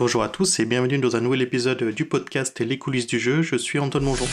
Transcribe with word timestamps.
Bonjour 0.00 0.22
à 0.22 0.28
tous 0.28 0.60
et 0.60 0.64
bienvenue 0.64 0.98
dans 0.98 1.16
un 1.16 1.20
nouvel 1.20 1.42
épisode 1.42 1.82
du 1.82 2.04
podcast 2.04 2.60
Les 2.60 2.78
coulisses 2.78 3.08
du 3.08 3.18
jeu. 3.18 3.42
Je 3.42 3.56
suis 3.56 3.80
Antoine 3.80 4.04
Mongeon. 4.04 4.26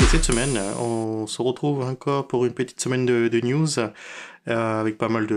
Et 0.00 0.04
cette 0.04 0.24
semaine, 0.24 0.58
on 0.80 1.26
se 1.26 1.42
retrouve 1.42 1.82
encore 1.82 2.26
pour 2.26 2.46
une 2.46 2.54
petite 2.54 2.80
semaine 2.80 3.04
de, 3.04 3.28
de 3.28 3.40
news. 3.40 3.68
Euh, 4.48 4.80
avec 4.80 4.98
pas 4.98 5.08
mal 5.08 5.28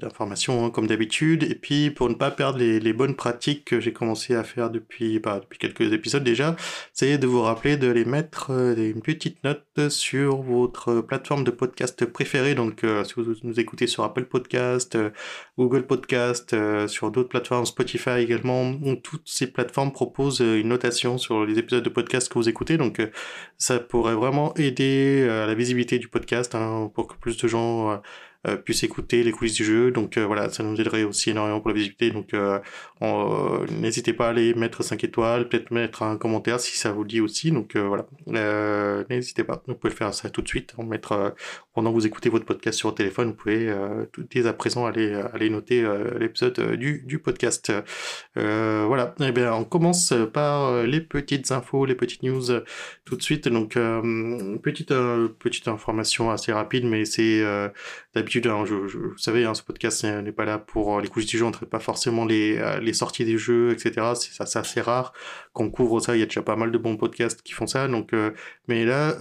d'informations 0.00 0.66
hein, 0.66 0.70
comme 0.70 0.88
d'habitude. 0.88 1.44
Et 1.44 1.54
puis 1.54 1.92
pour 1.92 2.08
ne 2.08 2.14
pas 2.14 2.32
perdre 2.32 2.58
les, 2.58 2.92
bonnes 2.92 3.14
pratiques 3.14 3.64
que 3.64 3.78
j'ai 3.78 3.92
commencé 3.92 4.34
à 4.34 4.42
faire 4.42 4.68
depuis, 4.68 5.20
bah, 5.20 5.38
depuis 5.38 5.60
quelques 5.60 5.92
épisodes 5.92 6.24
déjà, 6.24 6.56
c'est 6.92 7.18
de 7.18 7.26
vous 7.28 7.40
rappeler 7.40 7.76
de 7.76 7.86
les 7.86 8.04
mettre 8.04 8.50
euh, 8.50 8.74
une 8.74 9.00
petite 9.00 9.44
note 9.44 9.88
sur 9.90 10.42
votre 10.42 11.02
plateforme 11.02 11.44
de 11.44 11.52
podcast 11.52 12.04
préférée. 12.04 12.56
Donc 12.56 12.82
euh, 12.82 13.04
si 13.04 13.14
vous 13.16 13.32
nous 13.44 13.60
écoutez 13.60 13.86
sur 13.86 14.02
Apple 14.02 14.24
Podcast, 14.24 14.98
Google 15.56 15.86
Podcast, 15.86 16.56
sur 16.88 17.12
d'autres 17.12 17.28
plateformes, 17.28 17.64
Spotify 17.64 18.18
également, 18.18 18.74
toutes 19.04 19.22
ces 19.28 19.46
plateformes 19.52 19.92
proposent 19.92 20.40
une 20.40 20.68
notation 20.68 21.16
sur 21.16 21.46
les 21.46 21.60
épisodes 21.60 21.84
de 21.84 21.88
podcast 21.88 22.28
que 22.28 22.34
vous 22.34 22.48
écoutez. 22.48 22.76
Donc 22.76 23.00
ça 23.56 23.78
pourrait 23.78 24.14
vraiment 24.16 24.52
aider 24.56 25.28
à 25.30 25.46
la 25.46 25.54
visibilité 25.54 26.00
du 26.00 26.08
podcast 26.08 26.56
hein, 26.56 26.90
pour 26.92 27.06
que 27.06 27.14
plus 27.14 27.36
de 27.36 27.46
gens 27.46 28.02
puissent 28.64 28.82
écouter 28.82 29.22
les 29.22 29.32
coulisses 29.32 29.54
du 29.54 29.64
jeu. 29.64 29.90
Donc 29.90 30.16
euh, 30.16 30.26
voilà, 30.26 30.50
ça 30.50 30.62
nous 30.62 30.80
aiderait 30.80 31.04
aussi 31.04 31.30
énormément 31.30 31.60
pour 31.60 31.70
la 31.70 31.74
visibilité. 31.74 32.10
Donc 32.10 32.34
euh, 32.34 32.58
n'hésitez 33.80 34.12
pas 34.12 34.26
à 34.26 34.30
aller 34.30 34.54
mettre 34.54 34.82
5 34.82 35.02
étoiles, 35.04 35.48
peut-être 35.48 35.70
mettre 35.70 36.02
un 36.02 36.16
commentaire 36.16 36.60
si 36.60 36.76
ça 36.78 36.92
vous 36.92 37.04
dit 37.04 37.20
aussi. 37.20 37.50
Donc 37.52 37.76
voilà, 37.76 38.06
n'hésitez 39.08 39.44
pas. 39.44 39.62
Vous 39.66 39.74
pouvez 39.74 39.92
faire 39.92 40.12
ça 40.14 40.30
tout 40.30 40.42
de 40.42 40.48
suite. 40.48 40.74
En 40.78 40.84
mettre 40.84 41.34
pendant 41.74 41.90
que 41.90 41.94
vous 41.94 42.06
écoutez 42.06 42.28
votre 42.28 42.44
podcast 42.44 42.78
sur 42.78 42.88
votre 42.88 42.98
téléphone, 42.98 43.28
vous 43.28 43.34
pouvez 43.34 43.72
dès 44.30 44.46
à 44.46 44.52
présent 44.52 44.86
aller 44.86 45.12
aller 45.32 45.50
noter 45.50 45.86
l'épisode 46.18 46.76
du, 46.76 47.02
du 47.06 47.18
podcast. 47.18 47.72
voilà. 48.34 49.14
Eh 49.20 49.32
bien, 49.32 49.52
on 49.54 49.64
commence 49.64 50.12
par 50.32 50.82
les 50.84 51.00
petites 51.00 51.50
infos, 51.52 51.84
les 51.84 51.94
petites 51.94 52.22
news 52.22 52.42
tout 53.04 53.16
de 53.16 53.22
suite. 53.22 53.48
Donc 53.48 53.74
petite 54.62 54.92
petite 55.38 55.68
information 55.68 56.30
assez 56.30 56.52
rapide, 56.52 56.84
mais 56.84 57.04
c'est 57.04 57.42
d'habitude 58.14 58.31
Hein, 58.36 58.64
vous 58.64 59.18
savez, 59.18 59.44
hein, 59.44 59.54
ce 59.54 59.62
podcast 59.62 60.04
n'est 60.04 60.32
pas 60.32 60.44
là 60.44 60.58
pour 60.58 60.96
euh, 60.96 61.02
les 61.02 61.08
coulisses 61.08 61.28
du 61.28 61.38
jeu, 61.38 61.44
on 61.44 61.48
ne 61.48 61.52
traite 61.52 61.68
pas 61.68 61.80
forcément 61.80 62.24
les, 62.24 62.56
euh, 62.58 62.92
sorties 62.92 63.24
des 63.24 63.36
jeux, 63.36 63.72
etc. 63.72 64.12
C'est 64.14 64.56
assez 64.58 64.80
rare 64.80 65.12
qu'on 65.52 65.70
couvre 65.70 66.00
ça. 66.00 66.16
Il 66.16 66.20
y 66.20 66.22
a 66.22 66.26
déjà 66.26 66.42
pas 66.42 66.56
mal 66.56 66.72
de 66.72 66.78
bons 66.78 66.96
podcasts 66.96 67.42
qui 67.42 67.52
font 67.52 67.66
ça. 67.66 67.88
Donc, 67.88 68.12
euh, 68.14 68.30
mais 68.68 68.84
là, 68.84 69.16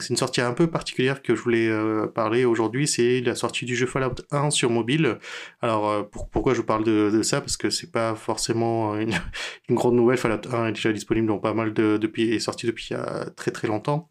c'est 0.00 0.10
une 0.10 0.16
sortie 0.16 0.40
un 0.40 0.52
peu 0.52 0.66
particulière 0.66 1.22
que 1.22 1.34
je 1.34 1.42
voulais 1.42 1.70
parler 2.14 2.44
aujourd'hui. 2.44 2.86
C'est 2.86 3.20
la 3.20 3.34
sortie 3.34 3.64
du 3.64 3.76
jeu 3.76 3.86
Fallout 3.86 4.16
1 4.30 4.50
sur 4.50 4.70
mobile. 4.70 5.18
Alors, 5.62 6.08
pourquoi 6.10 6.54
je 6.54 6.58
vous 6.58 6.66
parle 6.66 6.84
de, 6.84 7.22
ça? 7.22 7.40
Parce 7.40 7.56
que 7.56 7.70
c'est 7.70 7.92
pas 7.92 8.14
forcément 8.14 8.96
une, 8.96 9.14
une, 9.68 9.74
grande 9.76 9.94
nouvelle. 9.94 10.18
Fallout 10.18 10.48
1 10.52 10.68
est 10.68 10.72
déjà 10.72 10.92
disponible 10.92 11.28
dans 11.28 11.38
pas 11.38 11.54
mal 11.54 11.72
de 11.72 11.96
depuis 11.96 12.34
est 12.34 12.40
sorti 12.40 12.66
depuis 12.66 12.90
très 13.36 13.50
très 13.50 13.68
longtemps. 13.68 14.10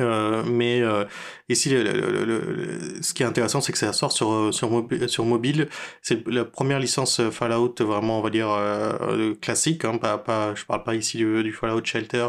Euh, 0.00 0.42
mais 0.44 0.80
euh, 0.82 1.04
ici, 1.48 1.70
le, 1.70 1.82
le, 1.82 2.24
le, 2.24 3.02
ce 3.02 3.14
qui 3.14 3.22
est 3.22 3.26
intéressant, 3.26 3.60
c'est 3.60 3.72
que 3.72 3.78
ça 3.78 3.92
sort 3.92 4.12
sur 4.12 4.52
sur, 4.52 4.70
mobi 4.70 5.08
sur 5.08 5.24
mobile. 5.24 5.68
C'est 6.02 6.26
la 6.28 6.44
première 6.44 6.80
licence 6.80 7.20
Fallout 7.30 7.74
vraiment, 7.80 8.18
on 8.18 8.22
va 8.22 8.30
dire 8.30 8.50
euh, 8.50 9.34
classique. 9.34 9.84
Hein, 9.84 9.98
pas, 9.98 10.18
pas, 10.18 10.54
je 10.54 10.64
parle 10.64 10.84
pas 10.84 10.94
ici 10.94 11.18
du, 11.18 11.52
Fallout 11.52 11.84
Shelter 11.84 12.28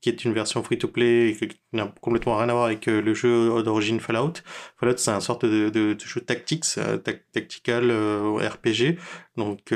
qui 0.00 0.08
est 0.10 0.24
une 0.24 0.32
version 0.32 0.62
free-to-play 0.62 1.36
qui 1.38 1.48
n'a 1.72 1.92
complètement 2.00 2.36
rien 2.36 2.48
à 2.48 2.52
voir 2.52 2.66
avec 2.66 2.86
euh, 2.86 3.02
le 3.02 3.14
jeu 3.14 3.62
d'origine 3.62 3.98
Fallout. 3.98 4.34
Fallout, 4.78 4.96
c'est 4.96 5.10
un 5.10 5.20
sorte 5.20 5.44
de, 5.44 5.70
de, 5.70 5.94
de 5.94 6.00
jeu 6.00 6.20
tactics, 6.20 6.64
euh, 6.78 6.98
tactical 6.98 7.90
euh, 7.90 8.36
RPG. 8.36 8.96
Donc 9.38 9.72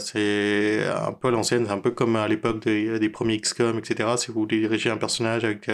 c'est 0.00 0.84
un 0.86 1.12
peu 1.12 1.28
à 1.28 1.30
l'ancienne, 1.30 1.66
c'est 1.66 1.72
un 1.72 1.78
peu 1.78 1.90
comme 1.90 2.16
à 2.16 2.28
l'époque 2.28 2.60
des, 2.60 2.98
des 2.98 3.08
premiers 3.08 3.40
XCOM, 3.40 3.78
etc. 3.78 4.10
Si 4.16 4.30
vous 4.30 4.46
dirigez 4.46 4.90
un 4.90 4.96
personnage 4.96 5.44
avec 5.44 5.70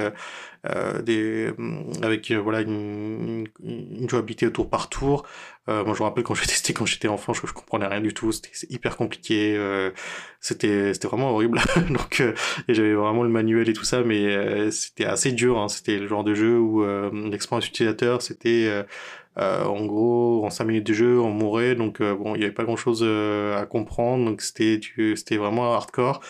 des 1.05 1.51
avec 2.03 2.31
voilà 2.33 2.61
une, 2.61 3.47
une, 3.63 4.09
jouabilité 4.09 4.47
au 4.47 4.51
tour 4.51 4.69
par 4.69 4.89
tour. 4.89 5.27
moi, 5.67 5.95
je 5.95 6.01
me 6.01 6.03
rappelle 6.03 6.25
quand 6.25 6.35
j'ai 6.41 6.47
testé 6.47 6.73
quand 6.75 6.87
j'étais 6.87 7.09
enfant, 7.09 7.33
je, 7.33 7.47
je 7.47 7.53
comprenais 7.53 7.87
rien 7.87 8.01
du 8.01 8.13
tout. 8.15 8.31
C'était 8.33 8.51
hyper 8.69 8.97
compliqué. 8.97 9.59
c'était 10.41 10.93
c'était 10.95 11.09
vraiment 11.09 11.31
horrible. 11.31 11.61
Donc 11.91 12.21
et 12.69 12.75
j'avais 12.75 12.95
vraiment 12.95 13.23
le 13.23 13.31
manuel 13.31 13.69
et 13.69 13.73
tout 13.73 13.85
ça, 13.85 14.03
mais 14.03 14.71
c'était 14.71 15.07
assez 15.07 15.33
dur 15.33 15.51
Hein. 15.59 15.69
C'était 15.69 15.99
le 15.99 16.07
genre 16.07 16.25
de 16.25 16.35
jeu 16.35 16.59
où 16.59 16.85
euh, 16.85 17.11
l'expérience 17.31 17.67
utilisateur, 17.67 18.23
c'était 18.23 18.85
euh, 19.41 19.63
euh, 19.63 19.65
en 19.65 19.85
gros, 19.87 20.45
en 20.45 20.51
5 20.51 20.65
minutes 20.65 20.87
de 20.87 20.93
jeu, 20.93 21.21
on 21.21 21.31
mourait, 21.31 21.75
donc 21.75 22.03
bon, 22.03 22.35
il 22.35 22.39
n'y 22.39 22.45
avait 22.45 22.55
pas 22.55 22.65
grand-chose 22.65 23.03
à 23.03 23.67
comprendre, 23.67 24.25
donc 24.25 24.43
c'était 24.43 25.37
vraiment 25.37 25.75
hardcore. 25.75 26.21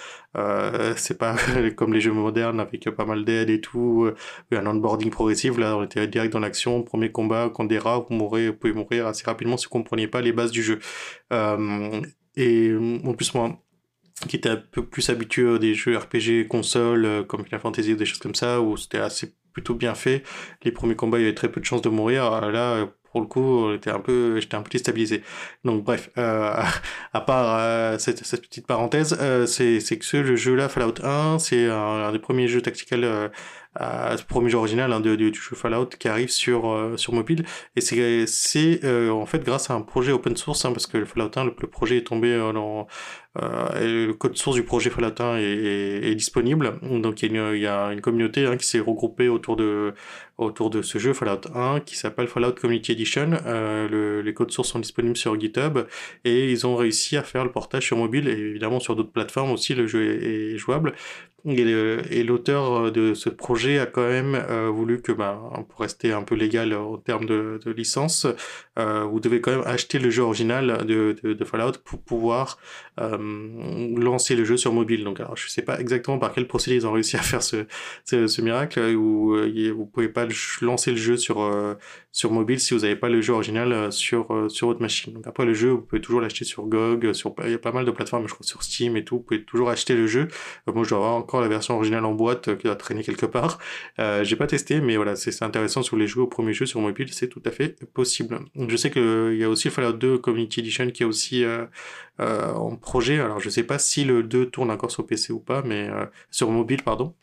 c'est 0.97 1.19
pas 1.19 1.37
comme 1.77 1.93
les 1.93 2.01
jeux 2.01 2.13
modernes 2.13 2.61
avec 2.61 2.89
pas 2.91 3.05
mal 3.05 3.25
d'aide 3.25 3.51
et 3.51 3.61
tout, 3.61 4.11
un 4.53 4.67
onboarding 4.67 5.11
progressif. 5.11 5.59
Là, 5.59 5.77
on 5.77 5.85
était 5.85 6.07
direct 6.07 6.33
dans 6.33 6.41
l'action, 6.41 6.83
premier 6.83 7.11
combat 7.13 7.49
contre 7.51 7.69
des 7.69 7.79
rats, 7.79 8.05
vous 8.09 8.15
mourrez, 8.15 8.53
pouvez 8.53 8.73
mourir 8.73 9.07
assez 9.07 9.25
rapidement 9.25 9.57
si 9.57 9.67
vous 9.67 9.71
compreniez 9.71 10.09
pas 10.09 10.21
les 10.21 10.33
bases 10.33 10.53
du 10.53 10.63
jeu. 10.63 10.79
et 12.37 12.73
en 13.05 13.15
plus, 13.15 13.35
moi, 13.35 13.59
qui 14.29 14.37
était 14.37 14.49
un 14.49 14.57
peu 14.57 14.85
plus 14.85 15.09
habitué 15.11 15.55
à 15.55 15.59
des 15.59 15.75
jeux 15.75 15.97
RPG 15.97 16.47
console 16.49 17.05
euh, 17.05 17.23
comme 17.25 17.45
Final 17.45 17.61
Fantasy 17.61 17.95
ou 17.95 17.97
des 17.97 18.05
choses 18.05 18.19
comme 18.19 18.35
ça 18.35 18.61
où 18.61 18.77
c'était 18.77 18.99
assez 18.99 19.35
plutôt 19.53 19.75
bien 19.75 19.95
fait. 19.95 20.23
Les 20.63 20.73
premiers 20.73 20.95
combats, 20.97 21.19
il 21.19 21.23
y 21.23 21.25
avait 21.25 21.35
très 21.35 21.51
peu 21.51 21.61
de 21.61 21.65
chances 21.65 21.83
de 21.83 21.89
mourir. 21.89 22.33
Euh, 22.33 22.51
là, 22.51 22.89
pour 23.11 23.21
le 23.21 23.27
coup, 23.27 23.73
j'étais 23.73 23.91
un 23.91 24.01
peu, 24.01 24.41
j'étais 24.41 24.55
un 24.55 24.63
peu 24.63 24.71
déstabilisé. 24.71 25.23
Donc 25.65 25.85
bref, 25.85 26.11
euh, 26.19 26.55
à 27.13 27.21
part 27.21 27.59
euh, 27.59 27.99
cette, 27.99 28.25
cette, 28.25 28.43
petite 28.43 28.67
parenthèse, 28.67 29.17
euh, 29.21 29.47
c'est, 29.47 29.81
que 29.99 30.05
ce 30.05 30.37
jeu-là, 30.37 30.69
Fallout 30.69 30.95
1, 31.03 31.39
c'est 31.39 31.69
un, 31.69 32.13
des 32.13 32.19
premiers 32.19 32.49
jeux 32.49 32.63
tactical 32.63 33.31
euh, 33.81 34.17
premier 34.29 34.51
jeu 34.51 34.59
original 34.59 34.93
hein, 34.93 34.99
du 34.99 35.33
jeu 35.33 35.55
Fallout 35.55 35.87
qui 35.87 36.09
arrive 36.09 36.31
sur 36.31 36.69
euh, 36.71 36.97
sur 36.97 37.13
mobile. 37.13 37.45
Et 37.77 37.81
c'est 37.81 38.81
euh, 38.85 39.11
en 39.11 39.27
fait 39.27 39.45
grâce 39.45 39.71
à 39.71 39.75
un 39.75 39.83
projet 39.83 40.11
open 40.11 40.37
source 40.37 40.65
hein, 40.65 40.73
parce 40.73 40.89
que 40.89 40.99
le 40.99 41.05
Fallout 41.05 41.31
1 41.37 41.45
le, 41.45 41.53
projet 41.53 41.99
est 41.99 42.07
tombé 42.07 42.37
dans 42.37 42.89
et 43.81 43.87
le 43.87 44.13
code 44.13 44.37
source 44.37 44.57
du 44.57 44.65
projet 44.65 44.91
Fallout 44.91 45.21
1 45.21 45.37
est, 45.39 46.15
disponible. 46.17 46.81
Donc 46.83 47.23
il 47.23 47.33
y 47.33 47.67
a 47.67 47.93
une, 47.93 48.01
communauté 48.01 48.45
hein, 48.47 48.57
qui 48.57 48.67
s'est 48.67 48.81
regroupée 48.81 49.29
autour 49.29 49.55
de 49.55 49.95
autour 50.37 50.71
de 50.71 50.83
ce 50.83 50.99
jeu 50.99 51.13
Fallout 51.13 51.47
1 51.55 51.81
qui 51.81 51.97
s'appelle 51.97 52.27
Fallout 52.27 52.55
Community 52.55 52.91
Edition. 52.91 53.31
Le, 53.47 54.21
les 54.21 54.35
codes 54.35 54.51
sources 54.51 54.71
sont 54.71 54.81
disponibles 54.81 55.17
sur 55.17 55.39
GitHub 55.39 55.79
et 56.25 56.51
ils 56.51 56.67
ont 56.67 56.75
réussi 56.75 57.17
à 57.17 57.23
faire 57.23 57.45
le 57.45 57.53
portage 57.53 57.87
sur 57.87 57.97
mobile 57.97 58.27
et 58.27 58.33
évidemment 58.33 58.81
sur 58.81 58.97
d'autres 58.97 59.13
plateformes 59.13 59.53
aussi 59.53 59.75
le 59.75 59.87
jeu 59.87 60.03
est 60.25 60.59
jouable 60.59 60.95
et 61.47 62.23
l'auteur 62.23 62.93
de 62.93 63.15
ce 63.15 63.29
projet 63.29 63.79
a 63.79 63.87
quand 63.87 64.07
même 64.07 64.35
euh, 64.35 64.69
voulu 64.69 65.01
que, 65.01 65.13
bah, 65.13 65.41
pour 65.69 65.81
rester 65.81 66.13
un 66.13 66.23
peu 66.23 66.35
légal 66.35 66.75
en 66.75 66.99
termes 66.99 67.27
de, 67.27 67.59
licence, 67.77 68.27
euh, 68.79 69.05
vous 69.05 69.21
devez 69.21 69.41
quand 69.41 69.51
même 69.51 69.67
acheter 69.67 69.99
le 69.99 70.11
jeu 70.11 70.23
original 70.23 70.85
de, 70.87 71.45
Fallout 71.45 71.73
pour 71.85 72.01
pouvoir 72.01 72.59
euh, 73.01 73.17
lancer 73.97 74.37
le 74.37 74.45
jeu 74.45 74.57
sur 74.57 74.73
mobile. 74.73 75.05
Donc, 75.05 75.21
alors, 75.21 75.37
je 75.37 75.49
sais 75.49 75.63
pas 75.63 75.81
exactement 75.81 76.19
par 76.19 76.33
quel 76.33 76.47
procédé 76.47 76.77
ils 76.77 76.87
ont 76.87 76.93
réussi 76.93 77.17
à 77.17 77.23
faire 77.23 77.43
ce, 77.43 78.41
miracle 78.41 78.81
où 78.95 79.35
euh, 79.35 79.73
vous 79.75 79.87
pouvez 79.87 80.09
pas 80.09 80.27
lancer 80.61 80.91
le 80.91 80.97
jeu 80.97 81.17
sur 81.17 81.43
euh, 81.43 81.75
sur 82.13 82.33
mobile 82.33 82.59
si 82.59 82.75
vous 82.75 82.81
n'avez 82.81 82.97
pas 82.97 83.09
le 83.09 83.21
jeu 83.21 83.33
original 83.33 83.73
euh, 83.73 83.91
sur 83.91 84.35
euh, 84.35 84.49
sur 84.49 84.67
votre 84.67 84.81
machine. 84.81 85.15
Donc 85.15 85.27
après 85.27 85.45
le 85.45 85.55
jeu, 85.55 85.71
vous 85.71 85.81
pouvez 85.83 86.01
toujours 86.01 86.21
l'acheter 86.21 86.45
sur 86.45 86.65
GOG, 86.67 87.13
il 87.45 87.51
y 87.51 87.55
a 87.55 87.59
pas 87.59 87.73
mal 87.73 87.85
de 87.85 87.91
plateformes, 87.91 88.27
je 88.27 88.35
crois 88.35 88.47
sur 88.47 88.63
Steam 88.63 88.97
et 88.97 89.05
tout. 89.05 89.19
Vous 89.19 89.23
pouvez 89.23 89.45
toujours 89.45 89.71
acheter 89.71 89.95
le 89.95 90.07
jeu. 90.07 90.29
moi, 90.67 90.83
je 90.85 90.91
dois 90.91 90.99
avoir 90.99 91.15
la 91.39 91.49
version 91.49 91.77
originale 91.77 92.05
en 92.05 92.13
boîte 92.13 92.57
qui 92.57 92.65
doit 92.65 92.77
traîner 92.77 93.03
quelque 93.03 93.27
part. 93.27 93.59
Euh, 93.99 94.25
j'ai 94.25 94.37
pas 94.37 94.47
testé, 94.47 94.81
mais 94.81 94.97
voilà, 94.97 95.15
c'est 95.17 95.43
intéressant 95.43 95.83
si 95.83 95.91
vous 95.91 95.97
voulez 95.97 96.13
au 96.17 96.27
premier 96.27 96.53
jeu 96.53 96.67
sur 96.67 96.81
mobile, 96.81 97.13
c'est 97.13 97.29
tout 97.29 97.43
à 97.45 97.51
fait 97.51 97.85
possible. 97.87 98.41
Je 98.57 98.77
sais 98.77 98.91
qu'il 98.91 99.37
y 99.37 99.45
a 99.45 99.49
aussi 99.49 99.71
Fallout 99.71 99.93
2 99.93 100.19
Community 100.19 100.61
Edition 100.61 100.91
qui 100.91 101.03
est 101.05 101.07
aussi 101.07 101.45
euh, 101.45 101.67
euh, 102.21 102.53
en 102.53 102.77
projet. 102.77 103.21
Alors 103.21 103.39
je 103.39 103.49
sais 103.49 103.63
pas 103.63 103.79
si 103.79 104.05
le 104.05 104.23
2 104.23 104.47
tourne 104.47 104.71
encore 104.71 104.91
sur 104.91 105.07
PC 105.07 105.33
ou 105.33 105.41
pas, 105.41 105.63
mais 105.63 105.89
sur 106.31 106.51
mobile, 106.51 106.83
pardon. 106.83 107.15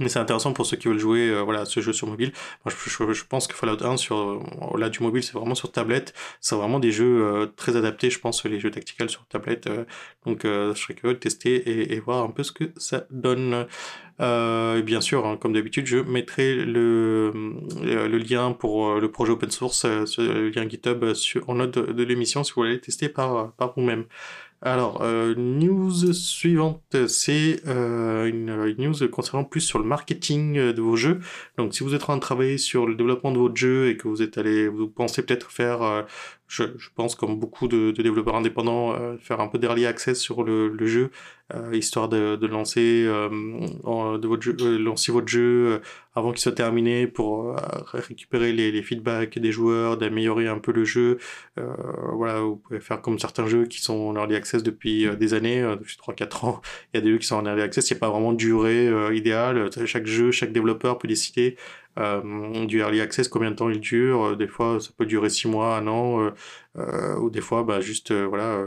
Mais 0.00 0.08
c'est 0.08 0.18
intéressant 0.18 0.52
pour 0.54 0.64
ceux 0.64 0.78
qui 0.78 0.88
veulent 0.88 0.98
jouer 0.98 1.28
euh, 1.28 1.42
voilà, 1.42 1.66
ce 1.66 1.80
jeu 1.80 1.92
sur 1.92 2.08
mobile. 2.08 2.32
Je, 2.66 3.24
pense 3.24 3.46
que 3.46 3.54
Fallout 3.54 3.84
1, 3.84 3.98
sur, 3.98 4.42
au-delà 4.72 4.88
du 4.88 5.02
mobile, 5.02 5.22
c'est 5.22 5.34
vraiment 5.34 5.54
sur 5.54 5.70
tablette. 5.70 6.14
C'est 6.40 6.56
vraiment 6.56 6.80
des 6.80 6.90
jeux 6.90 7.22
euh, 7.22 7.46
très 7.54 7.76
adaptés, 7.76 8.08
je 8.08 8.18
pense, 8.18 8.44
les 8.44 8.58
jeux 8.58 8.70
tactical 8.70 9.10
sur 9.10 9.26
tablette. 9.26 9.66
Euh, 9.66 9.84
donc, 10.24 10.40
je 10.44 10.72
serais 10.74 10.94
curieux 10.94 11.14
de 11.14 11.18
tester 11.18 11.92
et, 11.94 12.00
voir 12.00 12.24
un 12.24 12.30
peu 12.30 12.42
ce 12.42 12.52
que 12.52 12.72
ça 12.76 13.06
donne. 13.10 13.66
bien 14.18 15.00
sûr, 15.00 15.26
hein, 15.26 15.36
comme 15.36 15.52
d'habitude, 15.52 15.86
je 15.86 15.98
mettrai 15.98 16.54
le, 16.54 17.30
le 17.82 18.18
lien 18.18 18.52
pour 18.52 18.98
le 18.98 19.10
projet 19.10 19.32
open 19.32 19.50
source, 19.50 19.80
ce 19.80 20.50
lien 20.50 20.68
GitHub 20.68 21.04
en 21.46 21.54
note 21.54 21.78
de, 21.78 22.02
l'émission 22.02 22.42
si 22.42 22.52
vous 22.52 22.62
voulez 22.62 22.80
tester 22.80 23.08
par 23.08 23.52
vous-même. 23.76 24.06
Alors, 24.62 25.00
euh, 25.00 25.34
news 25.36 26.12
suivante, 26.12 26.94
c'est 27.08 27.62
euh, 27.66 28.26
une, 28.26 28.50
une, 28.50 28.90
news 28.90 29.08
concernant 29.08 29.44
plus 29.44 29.62
sur 29.62 29.78
le 29.78 29.86
marketing 29.86 30.58
euh, 30.58 30.72
de 30.74 30.82
vos 30.82 30.96
jeux. 30.96 31.20
Donc, 31.56 31.74
si 31.74 31.82
vous 31.82 31.94
êtes 31.94 32.02
en 32.02 32.04
train 32.04 32.16
de 32.16 32.20
travailler 32.20 32.58
sur 32.58 32.86
le 32.86 32.94
développement 32.94 33.32
de 33.32 33.38
votre 33.38 33.56
jeu 33.56 33.88
et 33.88 33.96
que 33.96 34.06
vous 34.06 34.20
êtes 34.20 34.36
allé, 34.36 34.68
vous 34.68 34.86
pensez 34.86 35.22
peut-être 35.22 35.50
faire, 35.50 36.06
euh, 36.58 36.74
je, 36.78 36.88
pense, 36.94 37.14
comme 37.14 37.38
beaucoup 37.38 37.68
de, 37.68 37.90
développeurs 37.92 38.36
indépendants, 38.36 38.96
faire 39.18 39.40
un 39.40 39.48
peu 39.48 39.58
d'early 39.58 39.86
access 39.86 40.18
sur 40.18 40.42
le, 40.42 40.68
le 40.68 40.86
jeu, 40.86 41.10
histoire 41.72 42.08
de, 42.08 42.36
de 42.36 42.46
lancer, 42.46 43.04
de 43.04 44.26
votre 44.26 44.42
jeu, 44.42 44.78
lancer 44.78 45.12
votre 45.12 45.28
jeu 45.28 45.80
avant 46.14 46.30
qu'il 46.30 46.40
soit 46.40 46.52
terminé 46.52 47.06
pour 47.06 47.56
récupérer 47.92 48.52
les, 48.52 48.72
les, 48.72 48.82
feedbacks 48.82 49.38
des 49.38 49.52
joueurs, 49.52 49.96
d'améliorer 49.96 50.48
un 50.48 50.58
peu 50.58 50.72
le 50.72 50.84
jeu. 50.84 51.18
voilà, 51.56 52.40
vous 52.40 52.56
pouvez 52.56 52.80
faire 52.80 53.02
comme 53.02 53.18
certains 53.18 53.46
jeux 53.46 53.66
qui 53.66 53.80
sont 53.82 53.94
en 53.94 54.16
early 54.16 54.36
access 54.36 54.62
depuis 54.62 55.08
des 55.16 55.34
années, 55.34 55.60
depuis 55.78 55.96
3-4 55.96 56.46
ans. 56.46 56.62
Il 56.92 56.96
y 56.96 57.00
a 57.00 57.02
des 57.02 57.10
jeux 57.10 57.18
qui 57.18 57.26
sont 57.26 57.36
en 57.36 57.46
early 57.46 57.62
access, 57.62 57.90
il 57.90 57.94
n'y 57.94 57.98
a 57.98 58.00
pas 58.00 58.10
vraiment 58.10 58.32
de 58.32 58.38
durée 58.38 58.88
idéale. 59.14 59.68
Chaque 59.86 60.06
jeu, 60.06 60.30
chaque 60.30 60.52
développeur 60.52 60.98
peut 60.98 61.08
décider 61.08 61.56
euh, 62.00 62.66
du 62.66 62.78
early 62.80 63.00
access, 63.00 63.28
combien 63.28 63.50
de 63.50 63.56
temps 63.56 63.68
il 63.68 63.80
dure 63.80 64.24
euh, 64.24 64.36
Des 64.36 64.46
fois, 64.48 64.80
ça 64.80 64.90
peut 64.96 65.06
durer 65.06 65.28
six 65.28 65.48
mois, 65.48 65.76
un 65.76 65.86
an, 65.86 66.32
euh, 66.78 67.16
ou 67.16 67.30
des 67.30 67.40
fois, 67.40 67.62
bah, 67.62 67.80
juste 67.80 68.12
voilà, 68.12 68.64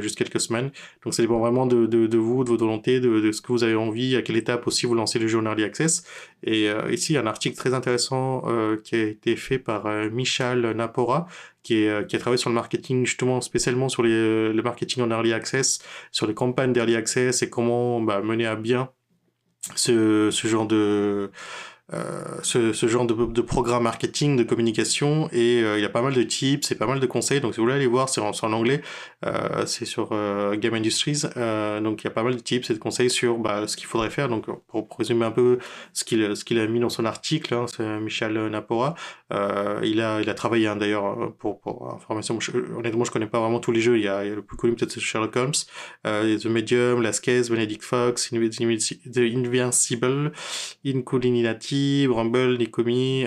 juste 0.00 0.18
quelques 0.18 0.40
semaines. 0.40 0.70
Donc, 1.04 1.14
ça 1.14 1.22
dépend 1.22 1.38
vraiment 1.38 1.66
de, 1.66 1.86
de, 1.86 2.18
vous, 2.18 2.44
de 2.44 2.50
votre 2.50 2.64
volonté, 2.64 3.00
de, 3.00 3.20
de, 3.20 3.32
ce 3.32 3.40
que 3.40 3.52
vous 3.52 3.64
avez 3.64 3.74
envie, 3.74 4.16
à 4.16 4.22
quelle 4.22 4.36
étape 4.36 4.66
aussi 4.66 4.86
vous 4.86 4.94
lancez 4.94 5.18
le 5.18 5.26
jeu 5.28 5.38
en 5.38 5.44
early 5.44 5.64
access. 5.64 6.04
Et 6.42 6.68
ici, 6.90 7.12
il 7.12 7.16
y 7.16 7.18
a 7.18 7.22
un 7.22 7.26
article 7.26 7.56
très 7.56 7.74
intéressant 7.74 8.44
qui 8.82 8.96
a 8.96 9.02
été 9.02 9.36
fait 9.36 9.58
par 9.58 9.86
Michal 10.10 10.72
Napora, 10.72 11.26
qui, 11.62 11.84
est, 11.84 12.06
qui 12.06 12.16
a 12.16 12.18
travaillé 12.18 12.38
sur 12.38 12.50
le 12.50 12.54
marketing, 12.54 13.06
justement, 13.06 13.40
spécialement 13.40 13.88
sur 13.88 14.02
les, 14.02 14.52
le 14.52 14.62
marketing 14.62 15.02
en 15.02 15.10
early 15.10 15.32
access, 15.32 15.80
sur 16.12 16.26
les 16.26 16.34
campagnes 16.34 16.72
d'early 16.72 16.96
access 16.96 17.42
et 17.42 17.50
comment 17.50 18.00
bah, 18.00 18.20
mener 18.20 18.46
à 18.46 18.56
bien 18.56 18.90
ce, 19.76 20.30
ce 20.30 20.46
genre 20.48 20.66
de 20.66 21.30
euh, 21.92 22.38
ce, 22.42 22.72
ce, 22.72 22.86
genre 22.86 23.06
de, 23.06 23.12
de, 23.12 23.42
programme 23.42 23.82
marketing, 23.82 24.36
de 24.36 24.42
communication, 24.42 25.28
et 25.32 25.62
euh, 25.62 25.78
il 25.78 25.82
y 25.82 25.84
a 25.84 25.90
pas 25.90 26.00
mal 26.00 26.14
de 26.14 26.22
tips 26.22 26.70
et 26.72 26.74
pas 26.76 26.86
mal 26.86 26.98
de 26.98 27.06
conseils. 27.06 27.42
Donc 27.42 27.52
si 27.52 27.58
vous 27.58 27.64
voulez 27.64 27.76
aller 27.76 27.86
voir, 27.86 28.08
c'est 28.08 28.22
en, 28.22 28.30
en, 28.30 28.52
anglais, 28.54 28.80
euh, 29.26 29.66
c'est 29.66 29.84
sur 29.84 30.08
euh, 30.12 30.56
Game 30.56 30.72
Industries. 30.72 31.24
donc 31.82 32.02
il 32.02 32.04
y 32.04 32.06
a 32.06 32.10
pas 32.10 32.22
mal 32.22 32.36
de 32.36 32.40
tips 32.40 32.70
et 32.70 32.74
de 32.74 32.78
conseils 32.78 33.10
sur 33.10 33.36
bah, 33.36 33.66
ce 33.66 33.76
qu'il 33.76 33.86
faudrait 33.86 34.08
faire. 34.08 34.30
Donc 34.30 34.46
pour, 34.68 34.88
résumer 34.98 35.26
un 35.26 35.30
peu 35.30 35.58
ce 35.92 36.04
qu'il 36.04 36.34
ce 36.34 36.44
qu'il 36.44 36.58
a 36.58 36.66
mis 36.66 36.80
dans 36.80 36.88
son 36.88 37.04
article, 37.04 37.52
hein, 37.52 37.66
c'est 37.66 38.00
Michel 38.00 38.32
Napora. 38.48 38.94
Il 39.82 40.00
a 40.00 40.20
il 40.20 40.30
a 40.30 40.34
travaillé 40.34 40.66
hein, 40.66 40.76
d'ailleurs 40.76 41.34
pour 41.38 41.60
pour 41.60 41.92
information. 41.94 42.38
honnêtement, 42.76 43.04
je 43.04 43.10
connais 43.10 43.26
pas 43.26 43.40
vraiment 43.40 43.60
tous 43.60 43.72
les 43.72 43.80
jeux. 43.80 43.96
Il 43.98 44.04
y 44.04 44.08
a, 44.08 44.24
le 44.24 44.42
plus 44.42 44.56
connu 44.56 44.74
peut-être 44.74 44.98
Sherlock 44.98 45.36
Holmes, 45.36 45.52
The 46.04 46.46
Medium, 46.46 47.02
Last 47.02 47.24
Case, 47.24 47.50
Benedict 47.50 47.82
Fox, 47.82 48.30
The 48.30 49.18
Invincible, 49.18 50.32
Inculinati 50.84 52.06
Bramble, 52.08 52.58
Nikomi 52.58 53.26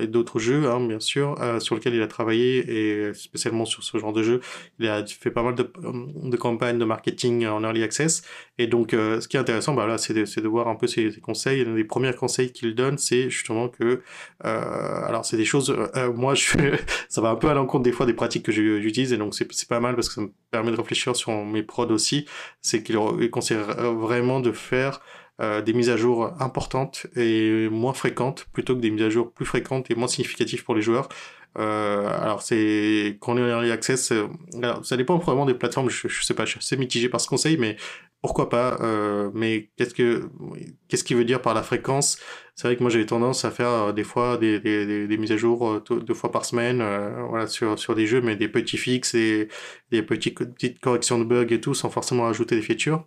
et 0.00 0.06
d'autres 0.06 0.38
jeux, 0.38 0.68
hein, 0.68 0.80
bien 0.86 1.00
sûr, 1.00 1.40
euh, 1.40 1.60
sur 1.60 1.74
lesquels 1.74 1.94
il 1.94 2.02
a 2.02 2.06
travaillé 2.06 3.08
et 3.08 3.14
spécialement 3.14 3.64
sur 3.64 3.82
ce 3.82 3.96
genre 3.98 4.12
de 4.12 4.22
jeu, 4.22 4.40
il 4.78 4.88
a 4.88 5.04
fait 5.06 5.30
pas 5.30 5.42
mal 5.42 5.54
de 5.54 6.36
campagnes 6.36 6.78
de 6.78 6.84
marketing 6.84 7.46
en 7.46 7.62
early 7.62 7.82
access. 7.82 8.22
Et 8.62 8.68
donc, 8.68 8.94
euh, 8.94 9.20
ce 9.20 9.26
qui 9.26 9.36
est 9.36 9.40
intéressant, 9.40 9.74
bah 9.74 9.98
c'est 9.98 10.14
de, 10.14 10.48
voir 10.48 10.68
un 10.68 10.76
peu 10.76 10.86
ses, 10.86 11.10
conseils. 11.20 11.62
Et 11.62 11.66
un 11.66 11.74
des 11.74 11.82
premiers 11.82 12.12
conseils 12.14 12.52
qu'il 12.52 12.76
donne, 12.76 12.96
c'est 12.96 13.28
justement 13.28 13.68
que, 13.68 14.02
euh, 14.44 15.04
alors, 15.04 15.24
c'est 15.24 15.36
des 15.36 15.44
choses, 15.44 15.76
moi, 16.14 16.34
je 16.34 16.76
ça 17.08 17.20
va 17.20 17.30
un 17.30 17.34
peu 17.34 17.48
à 17.48 17.54
l'encontre 17.54 17.82
des 17.82 17.92
fois 17.92 18.06
des 18.06 18.14
pratiques 18.14 18.44
que 18.44 18.52
j'utilise, 18.52 19.12
et 19.12 19.16
donc 19.16 19.34
c'est 19.34 19.68
pas 19.68 19.80
mal 19.80 19.96
parce 19.96 20.08
que 20.08 20.14
ça 20.14 20.20
me 20.20 20.32
permet 20.52 20.70
de 20.70 20.76
réfléchir 20.76 21.16
sur 21.16 21.32
mes 21.44 21.64
prods 21.64 21.90
aussi. 21.90 22.26
C'est 22.60 22.84
qu'il 22.84 22.96
conseille 23.30 23.58
vraiment 23.58 24.38
de 24.38 24.52
faire 24.52 25.00
euh, 25.40 25.60
des 25.60 25.72
mises 25.72 25.90
à 25.90 25.96
jour 25.96 26.30
importantes 26.40 27.06
et 27.16 27.68
moins 27.70 27.94
fréquentes 27.94 28.44
plutôt 28.52 28.76
que 28.76 28.80
des 28.80 28.90
mises 28.90 29.02
à 29.02 29.10
jour 29.10 29.32
plus 29.32 29.46
fréquentes 29.46 29.90
et 29.90 29.96
moins 29.96 30.06
significatives 30.06 30.62
pour 30.62 30.74
les 30.74 30.82
joueurs. 30.82 31.08
Euh, 31.58 32.06
alors 32.22 32.42
c'est 32.42 33.18
quand 33.20 33.34
on 33.34 33.38
est 33.38 33.42
en 33.42 33.48
early 33.48 33.70
access, 33.70 34.12
euh, 34.12 34.26
alors, 34.62 34.84
ça 34.86 34.96
dépend 34.96 35.18
vraiment 35.18 35.44
des 35.44 35.54
plateformes. 35.54 35.90
Je, 35.90 36.08
je, 36.08 36.22
sais 36.22 36.34
pas, 36.34 36.44
je 36.44 36.52
suis 36.52 36.58
assez 36.58 36.76
mitigé 36.76 37.08
par 37.08 37.20
ce 37.20 37.28
conseil, 37.28 37.56
mais 37.58 37.76
pourquoi 38.22 38.48
pas 38.48 38.78
euh, 38.80 39.30
Mais 39.34 39.70
qu'est-ce 39.76 39.94
que 39.94 40.30
qu'est-ce 40.88 41.04
qu'il 41.04 41.16
veut 41.16 41.24
dire 41.24 41.42
par 41.42 41.54
la 41.54 41.62
fréquence? 41.62 42.18
C'est 42.54 42.68
vrai 42.68 42.76
que 42.76 42.82
moi 42.82 42.90
j'ai 42.90 43.04
tendance 43.06 43.44
à 43.44 43.50
faire 43.50 43.68
euh, 43.68 43.92
des 43.92 44.04
fois 44.04 44.38
des, 44.38 44.60
des, 44.60 45.16
mises 45.18 45.32
à 45.32 45.36
jour 45.36 45.80
deux 45.82 46.14
fois 46.14 46.30
par 46.32 46.44
semaine, 46.44 46.78
voilà 47.28 47.46
sur 47.46 47.78
sur 47.78 47.94
des 47.94 48.06
jeux, 48.06 48.20
mais 48.22 48.36
des 48.36 48.48
petits 48.48 48.78
fixes 48.78 49.14
et 49.14 49.48
des 49.90 50.02
petites 50.02 50.80
corrections 50.80 51.18
de 51.18 51.24
bugs 51.24 51.46
et 51.50 51.60
tout, 51.60 51.74
sans 51.74 51.90
forcément 51.90 52.26
ajouter 52.28 52.56
des 52.56 52.62
features. 52.62 53.06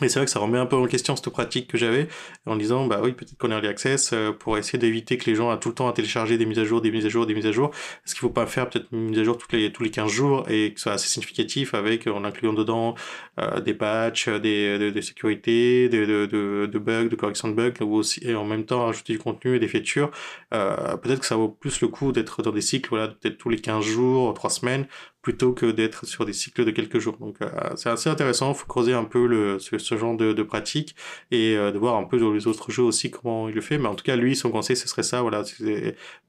Et 0.00 0.08
c'est 0.08 0.20
vrai 0.20 0.26
que 0.26 0.30
ça 0.30 0.38
remet 0.38 0.56
un 0.56 0.66
peu 0.66 0.76
en 0.76 0.86
question 0.86 1.16
cette 1.16 1.30
pratique 1.30 1.66
que 1.66 1.76
j'avais 1.76 2.06
en 2.46 2.54
disant 2.54 2.86
bah 2.86 3.00
oui 3.02 3.12
peut-être 3.12 3.36
qu'on 3.36 3.50
a 3.50 3.54
early 3.54 3.66
access 3.66 4.12
euh, 4.12 4.30
pour 4.30 4.56
essayer 4.56 4.78
d'éviter 4.78 5.18
que 5.18 5.28
les 5.28 5.34
gens 5.34 5.52
aient 5.52 5.58
tout 5.58 5.70
le 5.70 5.74
temps 5.74 5.88
à 5.88 5.92
télécharger 5.92 6.38
des 6.38 6.46
mises 6.46 6.60
à 6.60 6.64
jour, 6.64 6.80
des 6.80 6.92
mises 6.92 7.06
à 7.06 7.08
jour, 7.08 7.26
des 7.26 7.34
mises 7.34 7.46
à 7.46 7.50
jour. 7.50 7.72
Est-ce 8.06 8.14
qu'il 8.14 8.20
faut 8.20 8.30
pas 8.30 8.46
faire 8.46 8.70
peut-être 8.70 8.86
une 8.92 9.10
mise 9.10 9.18
à 9.18 9.24
jour 9.24 9.36
les 9.50 9.72
tous 9.72 9.82
les 9.82 9.90
15 9.90 10.08
jours 10.08 10.48
et 10.48 10.72
que 10.72 10.78
ce 10.78 10.84
soit 10.84 10.92
assez 10.92 11.08
significatif 11.08 11.74
avec 11.74 12.06
en 12.06 12.22
incluant 12.22 12.52
dedans 12.52 12.94
euh, 13.40 13.60
des 13.60 13.74
patchs, 13.74 14.28
des 14.28 14.78
de, 14.78 14.90
de 14.90 15.00
sécurité, 15.00 15.88
de, 15.88 16.26
de, 16.26 16.78
bugs, 16.78 17.08
de 17.08 17.16
correction 17.16 17.48
de 17.48 17.54
bugs 17.54 17.82
ou 17.84 17.96
aussi 17.96 18.20
et 18.24 18.36
en 18.36 18.44
même 18.44 18.66
temps 18.66 18.86
ajouter 18.88 19.14
du 19.14 19.18
contenu 19.18 19.56
et 19.56 19.58
des 19.58 19.68
features. 19.68 20.12
Euh, 20.54 20.96
peut-être 20.98 21.20
que 21.20 21.26
ça 21.26 21.34
vaut 21.34 21.48
plus 21.48 21.80
le 21.80 21.88
coup 21.88 22.12
d'être 22.12 22.42
dans 22.42 22.52
des 22.52 22.60
cycles 22.60 22.90
voilà 22.90 23.08
peut-être 23.08 23.38
tous 23.38 23.48
les 23.48 23.58
15 23.58 23.84
jours, 23.84 24.32
3 24.34 24.50
semaines 24.50 24.86
plutôt 25.22 25.52
que 25.52 25.66
d'être 25.70 26.06
sur 26.06 26.24
des 26.24 26.32
cycles 26.32 26.64
de 26.64 26.70
quelques 26.70 26.98
jours. 26.98 27.16
Donc 27.18 27.36
euh, 27.42 27.48
c'est 27.76 27.90
assez 27.90 28.08
intéressant, 28.08 28.52
il 28.52 28.56
faut 28.56 28.66
creuser 28.66 28.94
un 28.94 29.04
peu 29.04 29.26
le, 29.26 29.58
ce, 29.58 29.76
ce 29.78 29.96
genre 29.96 30.16
de, 30.16 30.32
de 30.32 30.42
pratique 30.42 30.96
et 31.30 31.56
euh, 31.56 31.72
de 31.72 31.78
voir 31.78 31.96
un 31.96 32.04
peu 32.04 32.18
dans 32.18 32.32
les 32.32 32.46
autres 32.46 32.70
jeux 32.70 32.82
aussi 32.82 33.10
comment 33.10 33.48
il 33.48 33.54
le 33.54 33.60
fait. 33.60 33.78
Mais 33.78 33.88
en 33.88 33.94
tout 33.94 34.04
cas, 34.04 34.16
lui, 34.16 34.34
son 34.34 34.50
conseil, 34.50 34.76
ce 34.76 34.88
serait 34.88 35.02
ça, 35.02 35.20
voilà, 35.22 35.42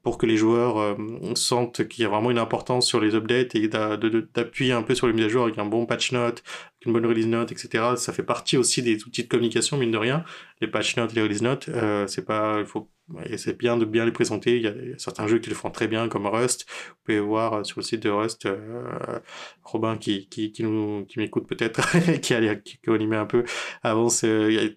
pour 0.02 0.18
que 0.18 0.26
les 0.26 0.36
joueurs 0.36 0.78
euh, 0.78 0.94
sentent 1.34 1.88
qu'il 1.88 2.02
y 2.02 2.06
a 2.06 2.08
vraiment 2.08 2.30
une 2.30 2.38
importance 2.38 2.86
sur 2.86 3.00
les 3.00 3.14
updates 3.14 3.54
et 3.54 3.68
d'appuyer 3.68 4.72
un 4.72 4.82
peu 4.82 4.94
sur 4.94 5.06
les 5.06 5.12
mises 5.12 5.26
à 5.26 5.28
jour 5.28 5.44
avec 5.44 5.58
un 5.58 5.64
bon 5.64 5.86
patch 5.86 6.12
note, 6.12 6.42
une 6.86 6.92
bonne 6.92 7.06
release 7.06 7.26
note, 7.26 7.52
etc. 7.52 7.84
Ça 7.96 8.12
fait 8.12 8.22
partie 8.22 8.56
aussi 8.56 8.82
des 8.82 9.04
outils 9.04 9.24
de 9.24 9.28
communication, 9.28 9.76
mine 9.76 9.90
de 9.90 9.98
rien. 9.98 10.24
Les 10.60 10.68
patch 10.68 10.96
notes, 10.96 11.14
les 11.14 11.22
release 11.22 11.42
notes, 11.42 11.68
euh, 11.68 12.06
c'est 12.06 12.24
pas, 12.24 12.56
il 12.60 12.66
faut 12.66 12.88
c'est 13.36 13.58
bien 13.58 13.76
de 13.76 13.84
bien 13.84 14.04
les 14.04 14.12
présenter. 14.12 14.56
Il 14.56 14.62
y 14.62 14.68
a 14.68 14.72
certains 14.96 15.26
jeux 15.26 15.38
qui 15.38 15.50
le 15.50 15.56
font 15.56 15.70
très 15.70 15.88
bien, 15.88 16.08
comme 16.08 16.26
Rust. 16.26 16.66
Vous 16.68 16.94
pouvez 17.04 17.20
voir 17.20 17.54
euh, 17.54 17.64
sur 17.64 17.80
le 17.80 17.84
site 17.84 18.02
de 18.02 18.10
Rust, 18.10 18.46
euh, 18.46 19.18
Robin 19.64 19.96
qui, 19.96 20.28
qui, 20.28 20.52
nous, 20.60 21.04
qui 21.06 21.18
m'écoute 21.18 21.46
peut-être, 21.46 21.80
qui, 22.20 22.34
a, 22.34 22.54
qui, 22.54 22.78
qui 22.78 22.90
animé 22.90 23.16
un 23.16 23.26
peu 23.26 23.44
avant 23.82 24.08
ce, 24.08 24.72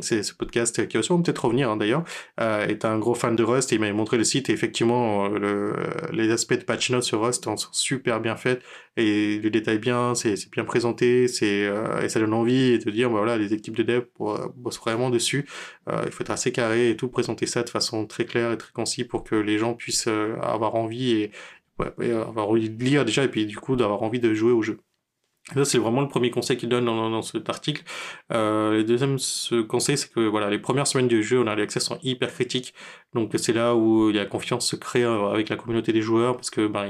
c'est 0.00 0.22
ce 0.22 0.34
podcast 0.34 0.86
qui 0.88 0.96
va 0.96 1.02
sûrement 1.02 1.22
peut-être 1.22 1.44
revenir 1.44 1.70
hein, 1.70 1.76
d'ailleurs, 1.76 2.04
euh, 2.40 2.66
est 2.66 2.84
un 2.84 2.98
gros 2.98 3.14
fan 3.14 3.36
de 3.36 3.42
Rust 3.42 3.72
et 3.72 3.76
il 3.76 3.80
m'a 3.80 3.92
montré 3.92 4.16
le 4.16 4.24
site 4.24 4.50
et 4.50 4.52
effectivement 4.52 5.28
le, 5.28 5.74
les 6.12 6.30
aspects 6.30 6.54
de 6.54 6.64
patch 6.64 6.90
notes 6.90 7.02
sur 7.02 7.24
Rust 7.24 7.44
sont 7.44 7.56
super 7.72 8.20
bien 8.20 8.36
faits 8.36 8.62
et 8.96 9.38
le 9.38 9.50
détail 9.50 9.78
bien, 9.78 10.14
c'est 10.14 10.34
bien 10.50 10.64
présenté, 10.64 11.07
euh, 11.42 12.02
et 12.02 12.08
ça 12.08 12.20
donne 12.20 12.34
envie 12.34 12.78
de 12.78 12.90
dire 12.90 13.08
bah, 13.10 13.18
voilà 13.18 13.36
les 13.36 13.52
équipes 13.54 13.76
de 13.76 13.82
dev 13.82 14.04
bossent 14.56 14.80
vraiment 14.80 15.10
dessus. 15.10 15.46
Euh, 15.88 16.02
il 16.06 16.12
faut 16.12 16.22
être 16.22 16.30
assez 16.30 16.52
carré 16.52 16.90
et 16.90 16.96
tout 16.96 17.08
présenter 17.08 17.46
ça 17.46 17.62
de 17.62 17.70
façon 17.70 18.06
très 18.06 18.24
claire 18.24 18.52
et 18.52 18.58
très 18.58 18.72
concise 18.72 19.04
pour 19.04 19.24
que 19.24 19.34
les 19.34 19.58
gens 19.58 19.74
puissent 19.74 20.08
euh, 20.08 20.36
avoir 20.40 20.74
envie 20.74 21.12
et, 21.12 21.30
de 21.78 22.84
lire 22.84 23.04
déjà 23.04 23.24
et 23.24 23.28
puis 23.28 23.46
du 23.46 23.56
coup 23.56 23.76
d'avoir 23.76 24.02
envie 24.02 24.20
de 24.20 24.34
jouer 24.34 24.52
au 24.52 24.62
jeu. 24.62 24.78
Ça, 25.54 25.64
c'est 25.64 25.78
vraiment 25.78 26.02
le 26.02 26.08
premier 26.08 26.30
conseil 26.30 26.58
qu'il 26.58 26.68
donne 26.68 26.84
dans, 26.84 27.22
cet 27.22 27.48
article. 27.48 27.82
Le 28.28 28.82
deuxième 28.82 29.18
ce 29.18 29.62
conseil, 29.62 29.96
c'est 29.96 30.12
que 30.12 30.20
voilà, 30.20 30.50
les 30.50 30.58
premières 30.58 30.86
semaines 30.86 31.08
du 31.08 31.22
jeu 31.22 31.40
en 31.40 31.46
early 31.46 31.62
access 31.62 31.84
sont 31.84 31.98
hyper 32.02 32.30
critiques. 32.30 32.74
Donc 33.14 33.32
c'est 33.38 33.54
là 33.54 33.74
où 33.74 34.10
la 34.10 34.26
confiance 34.26 34.68
se 34.68 34.76
crée 34.76 35.04
avec 35.04 35.48
la 35.48 35.56
communauté 35.56 35.94
des 35.94 36.02
joueurs, 36.02 36.36
parce 36.36 36.50
que 36.50 36.66
ben, 36.66 36.84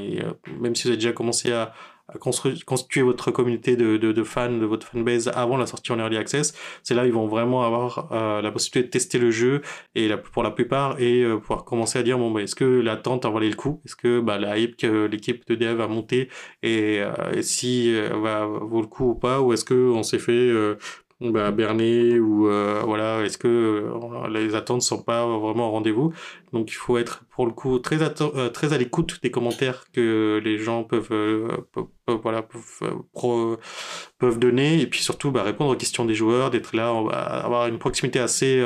même 0.60 0.74
si 0.74 0.84
vous 0.84 0.88
avez 0.88 0.96
déjà 0.96 1.12
commencé 1.12 1.52
à, 1.52 1.72
constituer 2.18 3.02
votre 3.02 3.30
communauté 3.30 3.76
de, 3.76 3.96
de, 3.96 4.12
de, 4.12 4.22
fans, 4.22 4.50
de 4.50 4.64
votre 4.64 4.86
fanbase 4.86 5.28
avant 5.28 5.56
la 5.56 5.66
sortie 5.66 5.92
en 5.92 5.98
early 5.98 6.16
access, 6.16 6.54
c'est 6.82 6.94
là 6.94 7.06
ils 7.06 7.12
vont 7.12 7.26
vraiment 7.26 7.64
avoir 7.64 8.08
euh, 8.12 8.40
la 8.40 8.50
possibilité 8.50 8.86
de 8.86 8.90
tester 8.90 9.18
le 9.18 9.30
jeu 9.30 9.60
et 9.94 10.08
la, 10.08 10.16
pour 10.16 10.42
la 10.42 10.50
plupart 10.50 10.98
et 11.00 11.22
euh, 11.22 11.36
pouvoir 11.38 11.64
commencer 11.64 11.98
à 11.98 12.02
dire 12.02 12.18
bon 12.18 12.30
bah, 12.30 12.42
est-ce 12.42 12.54
que 12.54 12.64
l'attente 12.64 13.24
a 13.24 13.30
valé 13.30 13.50
le 13.50 13.56
coup, 13.56 13.80
est-ce 13.84 13.96
que 13.96 14.20
bah, 14.20 14.38
la 14.38 14.58
hype 14.58 14.76
que 14.76 15.06
l'équipe 15.06 15.46
de 15.46 15.54
dev 15.54 15.80
a 15.80 15.88
monté 15.88 16.28
et, 16.62 17.00
euh, 17.00 17.32
et 17.34 17.42
si 17.42 17.94
va 17.94 18.46
vaut 18.46 18.80
le 18.80 18.86
coup 18.86 19.10
ou 19.10 19.14
pas? 19.14 19.40
Ou 19.40 19.52
est-ce 19.52 19.64
que 19.64 19.74
on 19.74 20.02
s'est 20.02 20.18
fait 20.18 20.52
bah, 21.20 21.50
berner 21.50 22.20
ou 22.20 22.48
euh, 22.48 22.80
voilà 22.84 23.24
est-ce 23.24 23.38
que 23.38 23.48
euh, 23.48 24.28
les 24.28 24.54
attentes 24.54 24.82
sont 24.82 25.02
pas 25.02 25.26
vraiment 25.26 25.68
au 25.68 25.72
rendez-vous? 25.72 26.12
Donc 26.52 26.70
il 26.70 26.74
faut 26.74 26.96
être 26.96 27.24
pour 27.30 27.44
le 27.44 27.52
coup 27.52 27.80
très 27.80 28.00
euh, 28.02 28.50
à 28.70 28.78
l'écoute 28.78 29.20
des 29.20 29.32
commentaires 29.32 29.86
que 29.92 30.40
les 30.44 30.58
gens 30.58 30.84
peuvent, 30.84 31.10
voilà 32.06 32.46
peuvent 34.18 34.38
donner. 34.38 34.80
Et 34.80 34.86
puis 34.86 35.02
surtout 35.02 35.32
bah, 35.32 35.42
répondre 35.42 35.72
aux 35.72 35.76
questions 35.76 36.04
des 36.04 36.14
joueurs 36.14 36.50
d'être 36.50 36.76
là 36.76 36.90
avoir 36.90 37.66
une 37.66 37.78
proximité 37.78 38.20
assez 38.20 38.64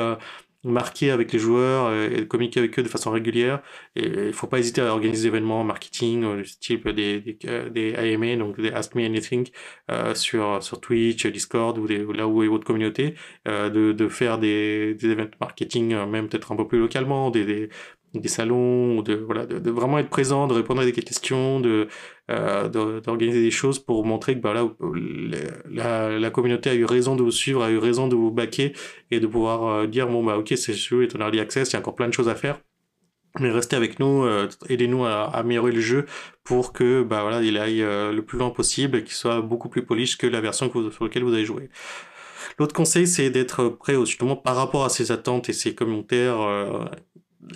marquer 0.63 1.11
avec 1.11 1.31
les 1.33 1.39
joueurs 1.39 1.87
euh, 1.87 2.09
et, 2.09 2.27
communiquer 2.27 2.59
avec 2.59 2.77
eux 2.79 2.83
de 2.83 2.87
façon 2.87 3.11
régulière. 3.11 3.61
Et 3.95 4.07
il 4.27 4.33
faut 4.33 4.47
pas 4.47 4.59
hésiter 4.59 4.81
à 4.81 4.91
organiser 4.91 5.23
des 5.23 5.27
événements 5.27 5.63
marketing, 5.63 6.23
euh, 6.23 6.43
type 6.59 6.87
des, 6.89 7.19
des, 7.21 7.37
euh, 7.45 7.69
des, 7.69 7.95
AMA, 7.95 8.35
donc 8.37 8.59
des 8.59 8.71
Ask 8.71 8.95
Me 8.95 9.05
Anything, 9.05 9.49
euh, 9.91 10.15
sur, 10.15 10.61
sur 10.63 10.79
Twitch, 10.81 11.25
Discord 11.27 11.77
ou 11.77 11.87
des, 11.87 12.05
là 12.13 12.27
où 12.27 12.43
est 12.43 12.47
votre 12.47 12.65
communauté, 12.65 13.15
euh, 13.47 13.69
de, 13.69 13.91
de 13.91 14.07
faire 14.07 14.37
des, 14.37 14.95
des 14.95 15.09
événements 15.11 15.31
marketing, 15.39 15.95
même 16.07 16.27
peut-être 16.29 16.51
un 16.51 16.55
peu 16.55 16.67
plus 16.67 16.79
localement, 16.79 17.29
des, 17.31 17.45
des 17.45 17.69
des 18.13 18.29
salons, 18.29 19.01
de, 19.01 19.15
voilà, 19.15 19.45
de, 19.45 19.71
vraiment 19.71 19.99
être 19.99 20.09
présent, 20.09 20.47
de 20.47 20.53
répondre 20.53 20.81
à 20.81 20.85
des 20.85 20.91
questions, 20.91 21.59
de, 21.59 21.87
d'organiser 22.27 23.41
des 23.41 23.51
choses 23.51 23.79
pour 23.79 24.05
montrer 24.05 24.35
que 24.35 24.39
bah, 24.39 24.53
là, 24.53 24.69
la, 25.69 26.19
la, 26.19 26.29
communauté 26.29 26.69
a 26.69 26.75
eu 26.75 26.85
raison 26.85 27.15
de 27.15 27.23
vous 27.23 27.31
suivre, 27.31 27.63
a 27.63 27.71
eu 27.71 27.77
raison 27.77 28.07
de 28.07 28.15
vous 28.15 28.31
baquer 28.31 28.73
et 29.11 29.19
de 29.19 29.27
pouvoir 29.27 29.87
dire 29.87 30.07
bon 30.07 30.23
bah 30.23 30.37
ok 30.37 30.53
c'est 30.55 30.73
jeu 30.73 31.03
est 31.03 31.15
en 31.15 31.19
early 31.19 31.39
access, 31.39 31.71
il 31.71 31.73
y 31.73 31.75
a 31.75 31.79
encore 31.79 31.95
plein 31.95 32.07
de 32.07 32.13
choses 32.13 32.29
à 32.29 32.35
faire 32.35 32.59
mais 33.39 33.51
restez 33.51 33.75
avec 33.75 33.99
nous, 33.99 34.23
euh, 34.23 34.47
aidez-nous 34.69 35.05
à, 35.05 35.23
améliorer 35.35 35.71
le 35.71 35.81
jeu 35.81 36.05
pour 36.43 36.71
que 36.73 37.01
bah 37.03 37.21
voilà, 37.23 37.41
il 37.41 37.57
aille 37.57 37.81
euh, 37.81 38.11
le 38.11 38.23
plus 38.23 38.37
loin 38.37 38.51
possible 38.51 38.97
et 38.97 39.03
qu'il 39.03 39.15
soit 39.15 39.41
beaucoup 39.41 39.69
plus 39.69 39.83
polish 39.83 40.17
que 40.17 40.27
la 40.27 40.41
version 40.41 40.71
sur 40.91 41.03
laquelle 41.03 41.23
vous 41.23 41.33
avez 41.33 41.45
joué. 41.45 41.69
L'autre 42.59 42.75
conseil, 42.75 43.07
c'est 43.07 43.29
d'être 43.31 43.69
prêt 43.69 43.95
justement 43.95 44.35
par 44.35 44.55
rapport 44.55 44.85
à 44.85 44.89
ces 44.89 45.11
attentes 45.11 45.49
et 45.49 45.53
ces 45.53 45.73
commentaires 45.73 46.41
euh, 46.41 46.85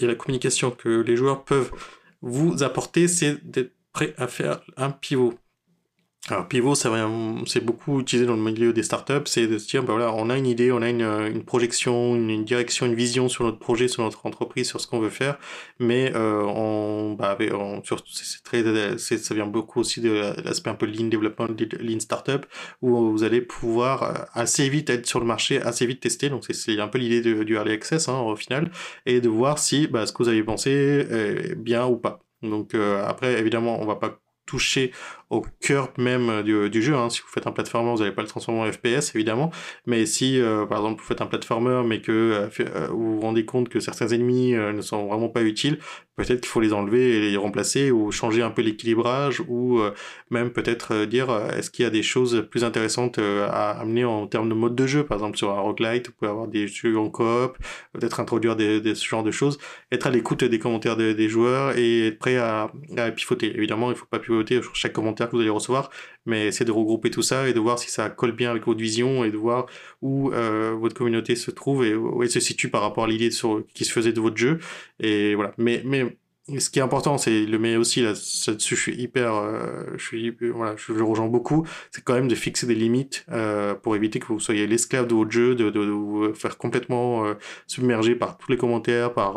et 0.01 0.07
la 0.07 0.15
communication 0.15 0.71
que 0.71 1.01
les 1.01 1.15
joueurs 1.15 1.43
peuvent 1.43 1.71
vous 2.21 2.63
apporter, 2.63 3.07
c'est 3.07 3.45
d'être 3.49 3.73
prêt 3.93 4.13
à 4.17 4.27
faire 4.27 4.61
un 4.75 4.91
pivot. 4.91 5.33
Alors 6.29 6.45
pivot, 6.49 6.75
c'est 6.75 7.63
beaucoup 7.63 8.01
utilisé 8.01 8.25
dans 8.25 8.35
le 8.35 8.41
milieu 8.41 8.73
des 8.73 8.83
startups, 8.83 9.25
c'est 9.25 9.47
de 9.47 9.57
se 9.57 9.65
dire, 9.69 9.83
bah 9.83 9.93
voilà, 9.93 10.13
on 10.13 10.29
a 10.29 10.37
une 10.37 10.45
idée, 10.45 10.73
on 10.73 10.81
a 10.81 10.89
une, 10.89 11.01
une 11.01 11.45
projection, 11.45 12.17
une, 12.17 12.43
direction, 12.43 12.85
une 12.85 12.95
vision 12.95 13.29
sur 13.29 13.45
notre 13.45 13.59
projet, 13.59 13.87
sur 13.87 14.03
notre 14.03 14.25
entreprise, 14.25 14.67
sur 14.67 14.81
ce 14.81 14.87
qu'on 14.87 14.99
veut 14.99 15.09
faire, 15.09 15.37
mais 15.79 16.11
euh, 16.15 16.43
on, 16.43 17.13
bah, 17.13 17.37
on, 17.53 17.81
c'est 18.11 18.43
très, 18.43 18.97
ça 18.97 19.35
vient 19.35 19.45
beaucoup 19.45 19.79
aussi 19.79 20.01
de 20.01 20.33
l'aspect 20.43 20.69
un 20.69 20.75
peu 20.75 20.85
lean 20.85 21.07
development, 21.07 21.55
lean 21.79 22.01
startup, 22.01 22.45
où 22.81 23.09
vous 23.09 23.23
allez 23.23 23.39
pouvoir 23.39 24.03
euh, 24.03 24.13
assez 24.33 24.67
vite 24.67 24.89
être 24.89 25.05
sur 25.05 25.21
le 25.21 25.25
marché, 25.25 25.61
assez 25.61 25.85
vite 25.85 26.01
tester, 26.01 26.29
donc 26.29 26.43
c'est 26.49 26.77
un 26.77 26.89
peu 26.89 26.97
l'idée 26.97 27.21
du 27.21 27.53
early 27.55 27.71
access 27.71 28.09
hein, 28.09 28.19
au 28.19 28.35
final, 28.35 28.69
et 29.05 29.21
de 29.21 29.29
voir 29.29 29.59
si 29.59 29.87
bah, 29.87 30.05
ce 30.05 30.11
que 30.11 30.23
vous 30.23 30.29
avez 30.29 30.43
pensé 30.43 30.71
est 30.71 31.55
bien 31.55 31.85
ou 31.85 31.95
pas. 31.95 32.19
Donc 32.41 32.73
euh, 32.75 33.01
après, 33.07 33.39
évidemment, 33.39 33.79
on 33.81 33.85
va 33.85 33.95
pas 33.95 34.19
toucher 34.47 34.91
au 35.29 35.45
cœur 35.59 35.91
même 35.97 36.41
du, 36.43 36.81
jeu. 36.81 36.95
Hein. 36.95 37.09
Si 37.09 37.21
vous 37.21 37.27
faites 37.27 37.47
un 37.47 37.51
platformer, 37.51 37.91
vous 37.91 37.99
n'allez 37.99 38.13
pas 38.13 38.21
le 38.21 38.27
transformer 38.27 38.61
en 38.61 38.71
FPS, 38.71 39.13
évidemment. 39.15 39.51
Mais 39.85 40.05
si, 40.05 40.39
euh, 40.39 40.65
par 40.65 40.79
exemple, 40.79 41.01
vous 41.01 41.07
faites 41.07 41.21
un 41.21 41.25
platformer, 41.25 41.81
mais 41.85 42.01
que 42.01 42.11
euh, 42.11 42.49
euh, 42.61 42.87
vous 42.87 43.15
vous 43.15 43.21
rendez 43.21 43.45
compte 43.45 43.67
que 43.67 43.79
certains 43.79 44.07
ennemis 44.07 44.53
ne 44.53 44.81
sont 44.81 45.07
vraiment 45.07 45.29
pas 45.29 45.41
utiles, 45.41 45.79
peut-être 46.15 46.41
qu'il 46.41 46.49
faut 46.49 46.61
les 46.61 46.73
enlever 46.73 47.17
et 47.17 47.31
les 47.31 47.37
remplacer, 47.37 47.91
ou 47.91 48.11
changer 48.11 48.41
un 48.41 48.51
peu 48.51 48.61
l'équilibrage, 48.61 49.41
ou 49.47 49.81
même 50.29 50.49
peut-être 50.49 51.05
dire, 51.05 51.29
est-ce 51.55 51.69
qu'il 51.69 51.83
y 51.83 51.85
a 51.85 51.91
des 51.91 52.03
choses 52.03 52.47
plus 52.49 52.63
intéressantes 52.63 53.19
à 53.19 53.71
amener 53.71 54.05
en 54.05 54.25
termes 54.27 54.49
de 54.49 54.55
mode 54.55 54.75
de 54.75 54.87
jeu? 54.87 55.03
Par 55.03 55.17
exemple, 55.17 55.37
sur 55.37 55.51
un 55.51 55.59
roguelite, 55.59 56.07
vous 56.07 56.13
pouvez 56.13 56.31
avoir 56.31 56.47
des 56.47 56.67
jeux 56.67 56.97
en 56.97 57.09
coop, 57.09 57.57
peut-être 57.93 58.19
introduire 58.19 58.55
des, 58.55 58.81
des, 58.81 58.95
ce 58.95 59.05
genre 59.05 59.23
de 59.23 59.31
choses, 59.31 59.59
être 59.91 60.07
à 60.07 60.09
l'écoute 60.09 60.43
des 60.43 60.59
commentaires 60.59 60.97
des 60.97 61.29
joueurs 61.29 61.77
et 61.77 62.07
être 62.07 62.17
prêt 62.17 62.37
à, 62.37 62.71
à 62.97 63.11
pivoter. 63.11 63.55
Évidemment, 63.55 63.87
il 63.87 63.93
ne 63.93 63.97
faut 63.97 64.05
pas 64.05 64.19
pivoter 64.19 64.61
sur 64.61 64.75
chaque 64.75 64.93
commentaire 64.93 65.16
que 65.25 65.35
vous 65.35 65.41
allez 65.41 65.49
recevoir, 65.49 65.89
mais 66.25 66.51
c'est 66.51 66.65
de 66.65 66.71
regrouper 66.71 67.09
tout 67.09 67.23
ça 67.23 67.49
et 67.49 67.53
de 67.53 67.59
voir 67.59 67.79
si 67.79 67.89
ça 67.89 68.09
colle 68.09 68.33
bien 68.33 68.51
avec 68.51 68.65
votre 68.65 68.79
vision 68.79 69.23
et 69.23 69.31
de 69.31 69.37
voir 69.37 69.65
où 70.01 70.31
euh, 70.31 70.75
votre 70.79 70.95
communauté 70.95 71.35
se 71.35 71.49
trouve 71.49 71.83
et 71.83 71.95
où 71.95 72.21
elle 72.21 72.29
se 72.29 72.39
situe 72.39 72.69
par 72.69 72.81
rapport 72.81 73.05
à 73.05 73.07
l'idée 73.07 73.29
qui 73.73 73.85
se 73.85 73.91
faisait 73.91 74.13
de 74.13 74.21
votre 74.21 74.37
jeu. 74.37 74.59
Et 74.99 75.33
voilà. 75.33 75.53
Mais, 75.57 75.81
mais 75.85 76.17
ce 76.59 76.69
qui 76.69 76.79
est 76.79 76.81
important, 76.81 77.17
c'est 77.17 77.45
le 77.45 77.59
mais 77.59 77.75
aussi 77.75 78.01
là, 78.01 78.13
dessus 78.13 78.75
je 78.75 78.81
suis 78.81 78.95
hyper, 78.95 79.35
euh, 79.35 79.83
je 79.97 80.03
suis 80.03 80.35
voilà, 80.53 80.75
je, 80.77 80.93
le 80.93 81.03
rejoins 81.03 81.27
beaucoup, 81.27 81.67
c'est 81.91 82.03
quand 82.03 82.13
même 82.13 82.29
de 82.29 82.35
fixer 82.35 82.65
des 82.65 82.75
limites 82.75 83.25
euh, 83.31 83.75
pour 83.75 83.95
éviter 83.97 84.19
que 84.19 84.27
vous 84.27 84.39
soyez 84.39 84.65
l'esclave 84.65 85.07
de 85.07 85.15
votre 85.15 85.31
jeu, 85.31 85.55
de, 85.55 85.69
de, 85.69 85.79
vous 85.81 86.33
faire 86.33 86.57
complètement 86.57 87.25
euh, 87.25 87.33
submerger 87.67 88.15
par 88.15 88.37
tous 88.37 88.49
les 88.49 88.57
commentaires, 88.57 89.13
par 89.13 89.33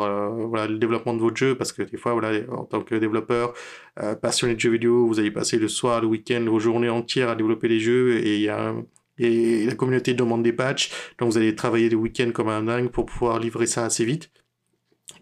voilà 0.47 0.67
le 0.67 0.77
développement 0.77 1.13
de 1.13 1.19
votre 1.19 1.35
jeu, 1.35 1.55
parce 1.55 1.73
que 1.73 1.83
des 1.83 1.97
fois 1.97 2.13
voilà 2.13 2.39
en 2.49 2.63
tant 2.63 2.81
que 2.81 2.95
développeur 2.95 3.53
passionné 4.21 4.55
de 4.55 4.59
jeux 4.59 4.71
vidéo, 4.71 5.05
vous 5.05 5.19
allez 5.19 5.31
passer 5.31 5.57
le 5.57 5.67
soir, 5.67 6.01
le 6.01 6.07
week-end, 6.07 6.45
vos 6.47 6.59
journées 6.59 6.89
entières 6.89 7.29
à 7.29 7.35
développer 7.35 7.67
les 7.67 7.79
jeux 7.79 8.17
et 8.17 8.35
il 8.35 8.41
y 8.41 8.49
a 8.49 8.73
et 9.17 9.65
la 9.65 9.75
communauté 9.75 10.13
demande 10.13 10.41
des 10.41 10.53
patchs, 10.53 10.89
donc 11.19 11.29
vous 11.29 11.37
allez 11.37 11.53
travailler 11.53 11.89
le 11.89 11.97
week-end 11.97 12.31
comme 12.33 12.49
un 12.49 12.63
dingue 12.63 12.89
pour 12.89 13.05
pouvoir 13.05 13.39
livrer 13.39 13.67
ça 13.67 13.85
assez 13.85 14.05
vite 14.05 14.31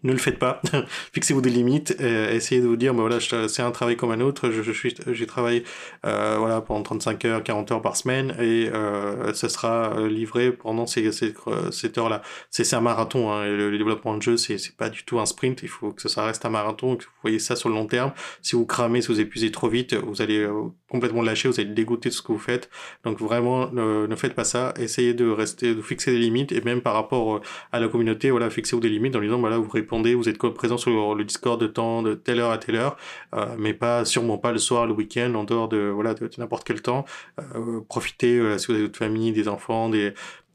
ne 0.04 0.12
le 0.12 0.18
faites 0.18 0.40
pas. 0.40 0.62
Fixez-vous 1.14 1.42
des 1.42 1.50
limites. 1.50 1.96
Euh, 2.00 2.32
essayez 2.32 2.62
de 2.62 2.68
vous 2.68 2.76
dire, 2.76 2.94
bah 2.94 3.02
voilà, 3.02 3.20
c'est 3.20 3.62
un 3.62 3.72
travail 3.72 3.98
comme 3.98 4.12
un 4.12 4.22
autre. 4.22 4.50
Je, 4.52 4.62
je 4.62 4.72
suis, 4.72 4.96
j'ai 5.08 5.28
travaillé 5.28 5.64
euh, 6.06 6.36
voilà 6.38 6.62
pendant 6.62 6.84
35 6.84 7.26
heures, 7.26 7.44
40 7.44 7.72
heures 7.72 7.82
par 7.82 7.96
semaine, 7.96 8.36
et 8.40 8.70
euh, 8.74 9.34
ça 9.34 9.50
sera 9.50 9.98
euh, 9.98 10.10
livré 10.10 10.52
pendant 10.52 10.86
ces, 10.86 11.12
ces, 11.12 11.34
cette 11.72 11.98
heure-là. 11.98 12.22
C'est 12.50 12.74
un 12.74 12.82
marathon. 12.82 13.32
Hein, 13.32 13.46
le, 13.46 13.78
développement 13.78 14.18
de 14.18 14.22
jeu, 14.22 14.38
c'est 14.38 14.76
pas 14.76 14.90
du 14.90 15.04
tout 15.04 15.20
un 15.20 15.26
sprint. 15.26 15.62
Il 15.64 15.70
faut 15.70 15.92
que 15.92 16.08
ça 16.08 16.26
reste 16.26 16.46
un 16.46 16.50
marathon, 16.50 16.96
que 16.96 17.04
vous 17.04 17.10
voyez 17.22 17.40
ça 17.40 17.56
sur 17.56 17.70
le 17.70 17.76
long 17.76 17.86
terme. 17.86 18.12
Si 18.42 18.56
vous 18.56 18.66
cramez, 18.66 19.02
si 19.02 19.08
vous 19.08 19.20
épuisez 19.20 19.52
trop 19.52 19.70
vite, 19.70 19.94
vous 19.94 20.22
allez 20.22 20.40
euh, 20.40 20.70
complètement 20.90 21.22
lâcher, 21.22 21.48
vous 21.50 21.60
allez 21.60 21.70
dégoûter 21.70 22.10
de 22.10 22.14
ce 22.14 22.22
que 22.22 22.32
vous 22.32 22.40
faites. 22.40 22.70
Donc 23.04 23.20
vraiment, 23.20 23.72
ne, 23.72 24.08
ne 24.08 24.16
faites 24.16 24.36
pas 24.36 24.44
ça. 24.44 24.74
Essayez 24.78 25.14
de 25.14 25.30
rester, 25.30 25.76
de 25.76 25.82
fixer 25.82 26.12
des 26.12 26.20
limites, 26.20 26.52
et 26.52 26.62
même 26.62 26.82
par 26.82 26.94
rapport 26.94 27.42
à 27.72 27.80
la 27.80 27.88
communauté, 27.88 28.32
voilà, 28.32 28.50
fixez-vous 28.50 28.82
des 28.82 28.90
limites 28.90 29.16
en 29.16 29.22
disant, 29.22 29.40
voilà, 29.40 29.58
vous 29.58 29.70
répondez, 29.90 30.14
vous 30.14 30.30
êtes 30.30 30.38
présent 30.38 30.78
sur 30.78 31.16
le 31.16 31.24
Discord 31.24 31.60
de 31.60 31.66
temps, 31.66 32.04
de 32.04 32.14
telle 32.14 32.40
heure 32.40 32.52
à 32.52 32.60
telle 32.60 32.76
heure, 32.76 32.96
euh, 33.34 33.56
mais 33.58 33.74
pas 33.74 34.06
sûrement 34.06 34.38
pas 34.38 34.52
le 34.52 34.60
soir, 34.60 34.86
le 34.86 34.94
week-end, 34.94 35.34
en 35.34 35.46
dehors 35.46 35.68
de 35.68 35.90
voilà 35.90 36.14
de, 36.14 36.30
n'importe 36.38 36.64
quel 36.64 36.84
temps. 36.84 37.06
Euh, 37.40 37.82
profitez 37.90 38.40
si 38.60 38.68
vous 38.68 38.74
avez 38.74 38.84
votre 38.84 39.00
famille, 39.00 39.32
des 39.32 39.48
enfants, 39.48 39.90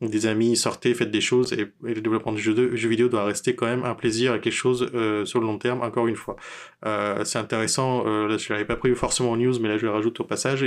des 0.09 0.27
amis, 0.27 0.57
sortez, 0.57 0.95
faites 0.95 1.11
des 1.11 1.21
choses, 1.21 1.53
et, 1.53 1.73
le 1.83 2.01
développement 2.01 2.33
du 2.33 2.43
jeu, 2.43 2.55
de, 2.55 2.63
vidéo 2.65 3.09
doit 3.09 3.25
rester 3.25 3.55
quand 3.55 3.67
même 3.67 3.85
un 3.85 3.95
plaisir 3.95 4.35
et 4.35 4.41
quelque 4.41 4.53
chose 4.53 4.91
euh, 4.95 5.25
sur 5.25 5.41
le 5.41 5.47
long 5.47 5.59
terme, 5.59 5.83
encore 5.83 6.07
une 6.07 6.17
fois. 6.17 6.37
Euh, 6.85 7.25
c'est 7.25 7.39
intéressant, 7.39 8.07
euh, 8.07 8.29
là 8.29 8.37
je 8.37 8.53
l'avais 8.53 8.65
pas 8.65 8.77
pris 8.77 8.95
forcément 8.95 9.31
en 9.31 9.37
news, 9.37 9.59
mais 9.61 9.69
là 9.69 9.79
je 9.79 9.87
le 9.87 9.93
rajoute 9.93 10.21
au 10.21 10.25
passage, 10.25 10.65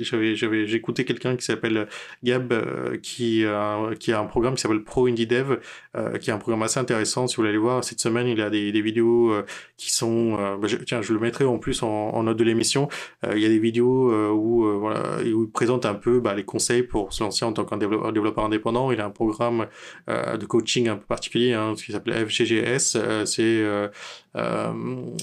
j'avais, 0.00 0.34
j'ai 0.34 0.76
écouté 0.76 1.04
quelqu'un 1.04 1.36
qui 1.36 1.44
s'appelle 1.44 1.88
Gab, 2.24 2.52
euh, 2.52 2.96
qui, 3.02 3.44
a, 3.44 3.94
qui 3.98 4.12
a 4.12 4.20
un 4.20 4.24
programme 4.24 4.54
qui 4.54 4.62
s'appelle 4.62 4.82
Pro 4.82 5.06
Indie 5.06 5.26
Dev, 5.26 5.58
euh, 5.96 6.18
qui 6.18 6.30
est 6.30 6.32
un 6.32 6.38
programme 6.38 6.62
assez 6.62 6.80
intéressant, 6.80 7.26
si 7.26 7.36
vous 7.36 7.42
voulez 7.42 7.50
aller 7.50 7.58
voir, 7.58 7.84
cette 7.84 8.00
semaine 8.00 8.26
il 8.26 8.40
a 8.40 8.50
des, 8.50 8.72
des 8.72 8.82
vidéos 8.82 9.32
qui 9.76 9.92
sont, 9.92 10.34
bah, 10.58 10.68
tiens, 10.86 11.02
je 11.02 11.12
le 11.12 11.20
mettrai 11.20 11.44
en 11.44 11.58
plus 11.58 11.82
en, 11.82 12.22
note 12.22 12.36
de 12.36 12.44
l'émission, 12.44 12.88
il 13.30 13.38
y 13.38 13.46
a 13.46 13.48
des 13.48 13.58
vidéos 13.58 14.12
où, 14.32 14.78
voilà, 14.78 15.18
il 15.24 15.34
présente 15.52 15.86
un 15.86 15.94
peu 15.94 16.20
bah, 16.20 16.34
les 16.34 16.44
conseils 16.44 16.82
pour 16.82 17.12
se 17.12 17.22
lancer 17.22 17.44
en 17.44 17.52
tant 17.52 17.64
qu'un 17.64 17.78
développeur 17.78 18.44
indépendant. 18.44 18.90
Il 18.90 19.00
a 19.00 19.06
un 19.06 19.10
programme 19.10 19.66
euh, 20.08 20.36
de 20.36 20.46
coaching 20.46 20.88
un 20.88 20.96
peu 20.96 21.06
particulier, 21.06 21.52
hein, 21.52 21.74
qui 21.76 21.92
s'appelle 21.92 22.26
FGGS. 22.26 22.96
Euh, 22.96 23.24
c'est, 23.24 23.42
euh, 23.42 23.88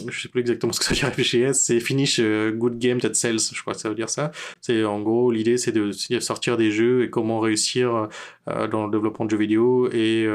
je 0.08 0.22
sais 0.22 0.30
plus 0.30 0.42
exactement 0.42 0.74
ce 0.74 0.80
que 0.80 0.86
ça 0.86 0.92
veut 0.92 0.96
dire 0.96 1.26
FGGS. 1.26 1.54
C'est 1.54 1.80
Finish 1.80 2.20
Good 2.20 2.80
Game 2.80 3.00
That 3.00 3.14
Sells. 3.14 3.40
Je 3.54 3.62
crois 3.62 3.74
que 3.74 3.80
ça 3.80 3.90
veut 3.90 3.96
dire 3.96 4.10
ça. 4.10 4.32
C'est 4.62 4.84
en 4.84 5.02
gros 5.02 5.32
l'idée, 5.32 5.58
c'est 5.58 5.72
de 5.72 5.92
sortir 6.20 6.58
des 6.58 6.72
jeux 6.72 7.04
et 7.04 7.10
comment 7.10 7.40
réussir 7.40 8.08
dans 8.46 8.86
le 8.86 8.92
développement 8.92 9.26
de 9.26 9.32
jeux 9.32 9.38
vidéo 9.38 9.90
et 9.92 10.28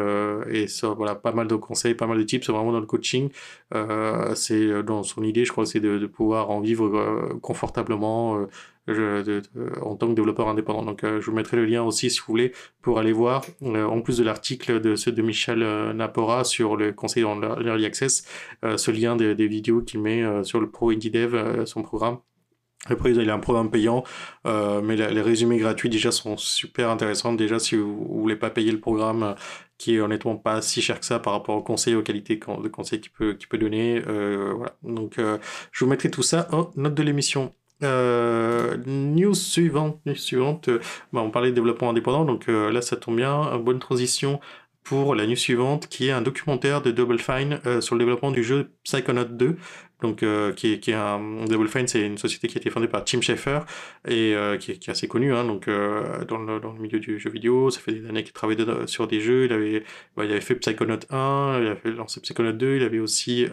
et 0.51 0.67
ça 0.69 0.89
voilà 0.89 1.15
pas 1.15 1.33
mal 1.33 1.49
de 1.49 1.57
conseils, 1.57 1.95
pas 1.95 2.07
mal 2.07 2.19
de 2.19 2.23
tips 2.23 2.49
vraiment 2.49 2.73
dans 2.73 2.81
le 2.81 2.87
coaching. 2.87 3.31
c'est 4.35 4.83
dans 4.83 5.03
son 5.03 5.23
idée, 5.23 5.45
je 5.45 5.53
crois, 5.53 5.67
c'est 5.67 5.81
de, 5.81 6.07
pouvoir 6.07 6.51
en 6.51 6.61
vivre 6.61 7.39
confortablement 7.41 8.47
en 8.89 9.97
tant 9.97 10.09
que 10.09 10.15
développeur 10.15 10.49
indépendant. 10.49 10.85
Donc 10.85 11.05
euh, 11.05 11.21
je 11.21 11.27
vous 11.31 11.37
mettrai 11.37 11.57
le 11.57 11.65
lien 11.65 11.83
aussi 11.83 12.11
si 12.11 12.19
vous 12.19 12.27
voulez 12.27 12.53
pour 12.81 12.99
aller 12.99 13.13
voir, 13.13 13.45
euh, 13.63 13.85
en 13.85 14.01
plus 14.01 14.19
de 14.19 14.25
l'article 14.25 14.81
de 14.81 14.97
ceux 14.97 15.13
de 15.13 15.23
Michel 15.23 15.63
euh, 15.63 15.93
Napora 15.93 16.45
sur 16.45 16.77
le 16.77 16.93
conseil 16.93 17.23
dans 17.23 17.39
l'Early 17.39 17.87
Access, 17.87 18.25
ce 18.63 18.91
lien 18.91 19.17
des, 19.17 19.35
vidéos 19.47 19.83
qu'il 19.83 20.01
met 20.01 20.23
sur 20.45 20.61
le 20.61 20.71
Pro 20.71 20.91
Indie 20.91 21.11
Dev, 21.11 21.65
son 21.67 21.83
programme. 21.83 22.19
Après, 22.87 23.13
il 23.13 23.31
a 23.31 23.35
un 23.35 23.39
programme 23.39 23.71
payant, 23.71 24.03
mais 24.45 24.97
les 24.97 25.21
résumés 25.21 25.59
gratuits 25.59 25.89
déjà 25.89 26.11
sont 26.11 26.37
super 26.37 26.91
intéressants. 26.91 27.33
Déjà, 27.33 27.59
si 27.59 27.77
vous, 27.77 28.21
voulez 28.21 28.37
pas 28.37 28.51
payer 28.51 28.73
le 28.73 28.81
programme, 28.81 29.35
qui 29.79 29.97
est 29.97 30.01
honnêtement 30.01 30.37
pas 30.37 30.63
si 30.63 30.83
cher 30.83 30.99
que 30.99 31.07
ça 31.07 31.19
par 31.19 31.33
rapport 31.33 31.57
aux 31.57 31.63
conseils, 31.63 31.95
aux 31.95 32.03
qualités 32.03 32.37
de 32.37 32.69
conseils 32.69 33.01
qu'il 33.01 33.13
peut, 33.13 33.37
peut 33.49 33.59
donner. 33.59 34.01
voilà. 34.01 34.77
Donc, 34.83 35.17
je 35.19 35.85
vous 35.85 35.91
mettrai 35.91 36.11
tout 36.11 36.23
ça 36.23 36.49
en 36.53 36.71
note 36.77 36.95
de 36.95 37.03
l'émission. 37.03 37.53
Euh, 37.83 38.77
news 38.87 39.35
suivante. 39.35 39.99
Euh, 40.69 40.79
bah, 41.13 41.21
on 41.21 41.31
parlait 41.31 41.51
de 41.51 41.55
développement 41.55 41.91
indépendant, 41.91 42.25
donc 42.25 42.49
euh, 42.49 42.71
là 42.71 42.81
ça 42.83 42.97
tombe 42.97 43.17
bien, 43.17 43.57
bonne 43.59 43.79
transition 43.79 44.41
pour 44.85 45.15
la 45.15 45.27
news 45.27 45.37
suivante, 45.37 45.89
qui 45.89 46.09
est 46.09 46.13
un 46.13 46.23
documentaire 46.23 46.83
de 46.83 46.91
Double 46.91 47.19
Fine 47.19 47.61
sur 47.81 47.95
le 47.95 48.01
développement 48.01 48.33
du 48.33 48.43
jeu 48.43 48.73
Psychonaut 48.83 49.25
2. 49.25 49.57
Donc 50.03 50.25
qui 50.57 50.73
est, 50.73 50.81
qui 50.81 50.93
un 50.93 51.19
Double 51.49 51.69
Fine, 51.69 51.89
c'est 51.89 52.03
une 52.03 52.19
société 52.19 52.49
qui 52.49 52.59
a 52.59 52.61
été 52.61 52.71
fondée 52.71 52.89
par 52.89 53.05
Tim 53.05 53.21
Schafer 53.21 53.61
et 54.07 54.35
qui 54.61 54.73
est, 54.73 54.79
qui, 54.79 54.91
est, 54.91 54.93
assez 54.93 55.09
connu, 55.09 55.35
hein, 55.35 55.45
donc 55.45 55.67
dans 55.67 56.39
le, 56.39 56.61
dans, 56.61 56.73
le, 56.73 56.79
milieu 56.79 56.99
du 56.99 57.19
jeu 57.19 57.31
vidéo. 57.31 57.71
Ça 57.71 57.81
fait 57.81 57.93
des 57.93 58.09
années 58.09 58.23
qu'il 58.25 58.33
travaille 58.33 58.57
sur 58.87 59.07
des 59.07 59.21
jeux. 59.21 59.47
Il 59.47 59.53
avait, 59.53 59.85
il 60.19 60.23
avait 60.23 60.41
fait 60.41 60.55
Psychonaut 60.57 60.99
1, 61.11 61.61
il 61.61 61.67
avait 61.69 61.91
lancé 61.97 62.21
Psychonaut 62.21 62.53
2, 62.53 62.77
il 62.77 62.83
avait 62.83 62.99
aussi 62.99 63.47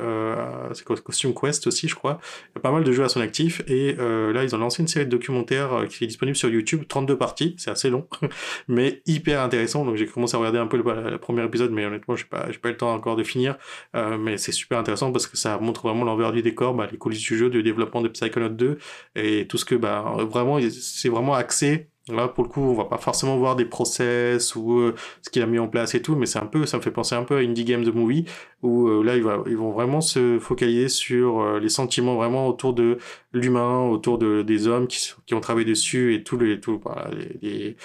Costume 0.85 1.33
Quest 1.33 1.67
aussi, 1.67 1.87
je 1.87 1.95
crois. 1.95 2.19
Il 2.49 2.57
y 2.57 2.59
a 2.59 2.61
pas 2.61 2.71
mal 2.71 2.83
de 2.83 2.91
jeux 2.91 3.03
à 3.03 3.09
son 3.09 3.21
actif 3.21 3.61
et 3.67 3.93
là, 3.93 4.43
ils 4.43 4.55
ont 4.55 4.59
lancé 4.59 4.81
une 4.81 4.87
série 4.87 5.05
de 5.05 5.11
documentaires 5.11 5.85
qui 5.89 6.03
est 6.03 6.07
disponible 6.07 6.35
sur 6.35 6.49
YouTube, 6.49 6.83
32 6.87 7.17
parties, 7.17 7.55
c'est 7.57 7.71
assez 7.71 7.89
long, 7.89 8.07
mais 8.67 9.01
hyper 9.05 9.41
intéressant. 9.41 9.85
Donc 9.85 9.95
j'ai 9.95 10.05
commencé 10.07 10.35
à 10.35 10.39
regarder 10.39 10.59
un 10.59 10.67
peu 10.67 10.77
le, 10.77 11.17
premier 11.17 11.43
épisode, 11.43 11.71
mais 11.71 11.85
honnêtement, 11.85 12.15
j'ai 12.15 12.25
pas, 12.25 12.47
pas 12.61 12.69
eu 12.69 12.71
le 12.71 12.77
temps 12.77 12.93
encore 12.93 13.15
de 13.15 13.23
finir. 13.23 13.57
Euh, 13.95 14.17
mais 14.17 14.37
c'est 14.37 14.51
super 14.51 14.79
intéressant 14.79 15.11
parce 15.11 15.27
que 15.27 15.37
ça 15.37 15.57
montre 15.59 15.81
vraiment 15.81 16.03
l'envers 16.03 16.31
du 16.31 16.38
décor, 16.41 16.73
bah, 16.73 16.87
les 16.91 16.97
coulisses 16.97 17.21
du 17.21 17.37
jeu, 17.37 17.49
du 17.49 17.63
développement 17.63 18.01
de 18.01 18.07
Psychonaut 18.07 18.49
2 18.49 18.77
et 19.15 19.47
tout 19.47 19.57
ce 19.57 19.65
que, 19.65 19.75
bah, 19.75 20.15
vraiment, 20.29 20.59
c'est 20.69 21.09
vraiment 21.09 21.33
axé. 21.33 21.89
Là, 22.11 22.27
pour 22.27 22.43
le 22.43 22.49
coup, 22.49 22.61
on 22.61 22.73
va 22.73 22.85
pas 22.85 22.97
forcément 22.97 23.37
voir 23.37 23.55
des 23.55 23.65
process 23.65 24.55
ou 24.55 24.79
euh, 24.79 24.95
ce 25.21 25.29
qu'il 25.29 25.41
a 25.43 25.45
mis 25.45 25.59
en 25.59 25.67
place 25.67 25.93
et 25.93 26.01
tout, 26.01 26.15
mais 26.15 26.25
c'est 26.25 26.39
un 26.39 26.45
peu, 26.45 26.65
ça 26.65 26.77
me 26.77 26.81
fait 26.81 26.91
penser 26.91 27.13
un 27.15 27.23
peu 27.23 27.37
à 27.37 27.39
Indie 27.39 27.65
Game 27.65 27.83
The 27.83 27.93
Movie, 27.93 28.25
où 28.63 28.87
euh, 28.87 29.03
là, 29.03 29.15
ils, 29.15 29.23
vont 29.57 29.71
vraiment 29.71 30.01
se 30.01 30.39
focaliser 30.39 30.89
sur 30.89 31.41
euh, 31.41 31.59
les 31.59 31.69
sentiments 31.69 32.15
vraiment 32.15 32.47
autour 32.47 32.73
de 32.73 32.97
l'humain, 33.31 33.81
autour 33.87 34.17
de, 34.17 34.41
des 34.41 34.67
hommes 34.67 34.87
qui, 34.87 35.33
ont 35.33 35.39
travaillé 35.39 35.67
dessus 35.67 36.15
et 36.15 36.23
les, 36.39 36.59
tout, 36.59 36.81
voilà, 36.83 37.09
les, 37.41 37.75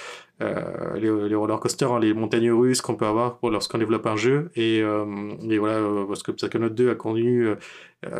euh, 0.43 0.97
les, 0.97 1.29
les 1.29 1.35
roller 1.37 1.61
coasters, 1.61 1.93
hein, 1.93 2.01
les 2.01 2.13
montagnes 2.13 2.51
russes 2.51 2.81
qu'on 2.81 2.97
peut 2.97 3.07
avoir 3.07 3.39
lorsqu'on 3.45 3.79
développe 3.79 4.07
un 4.07 4.17
jeu. 4.17 4.51
Et, 4.57 4.81
euh, 4.83 5.07
et 5.49 5.59
voilà, 5.59 5.77
euh, 5.77 6.07
parce 6.07 6.25
que 6.25 6.33
Psychonaut 6.33 6.71
2 6.71 6.91
a 6.91 6.95
connu, 6.97 7.49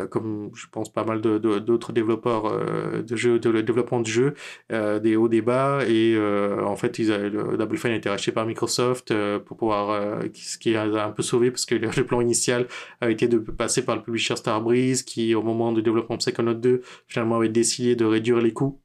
comme 0.09 0.49
je 0.55 0.65
pense 0.71 0.91
pas 0.91 1.03
mal 1.03 1.21
d'autres 1.21 1.93
développeurs 1.93 3.03
de 3.03 3.15
jeux, 3.15 3.37
de 3.37 3.61
développement 3.61 3.99
de 3.99 4.07
jeux, 4.07 4.33
des 4.69 5.15
hauts, 5.15 5.27
des 5.27 5.41
bas. 5.41 5.81
Et 5.87 6.17
en 6.17 6.75
fait, 6.75 6.97
ils 6.99 7.09
le 7.09 7.57
Double 7.57 7.77
Fine 7.77 7.91
a 7.91 7.95
été 7.95 8.09
racheté 8.09 8.31
par 8.31 8.45
Microsoft 8.47 9.13
pour 9.45 9.57
pouvoir, 9.57 10.21
ce 10.33 10.57
qui 10.57 10.75
a 10.75 10.83
un 10.83 11.11
peu 11.11 11.21
sauvé 11.21 11.51
parce 11.51 11.65
que 11.65 11.75
le 11.75 12.05
plan 12.05 12.21
initial 12.21 12.67
a 13.01 13.11
été 13.11 13.27
de 13.27 13.37
passer 13.37 13.85
par 13.85 13.95
le 13.95 14.01
publisher 14.01 14.35
Starbreeze 14.35 15.03
qui, 15.03 15.35
au 15.35 15.43
moment 15.43 15.71
du 15.71 15.83
développement 15.83 16.15
de 16.15 16.21
Psychonaut 16.21 16.55
2, 16.55 16.81
finalement 17.07 17.37
avait 17.37 17.49
décidé 17.49 17.95
de 17.95 18.05
réduire 18.05 18.39
les 18.39 18.53
coûts 18.53 18.81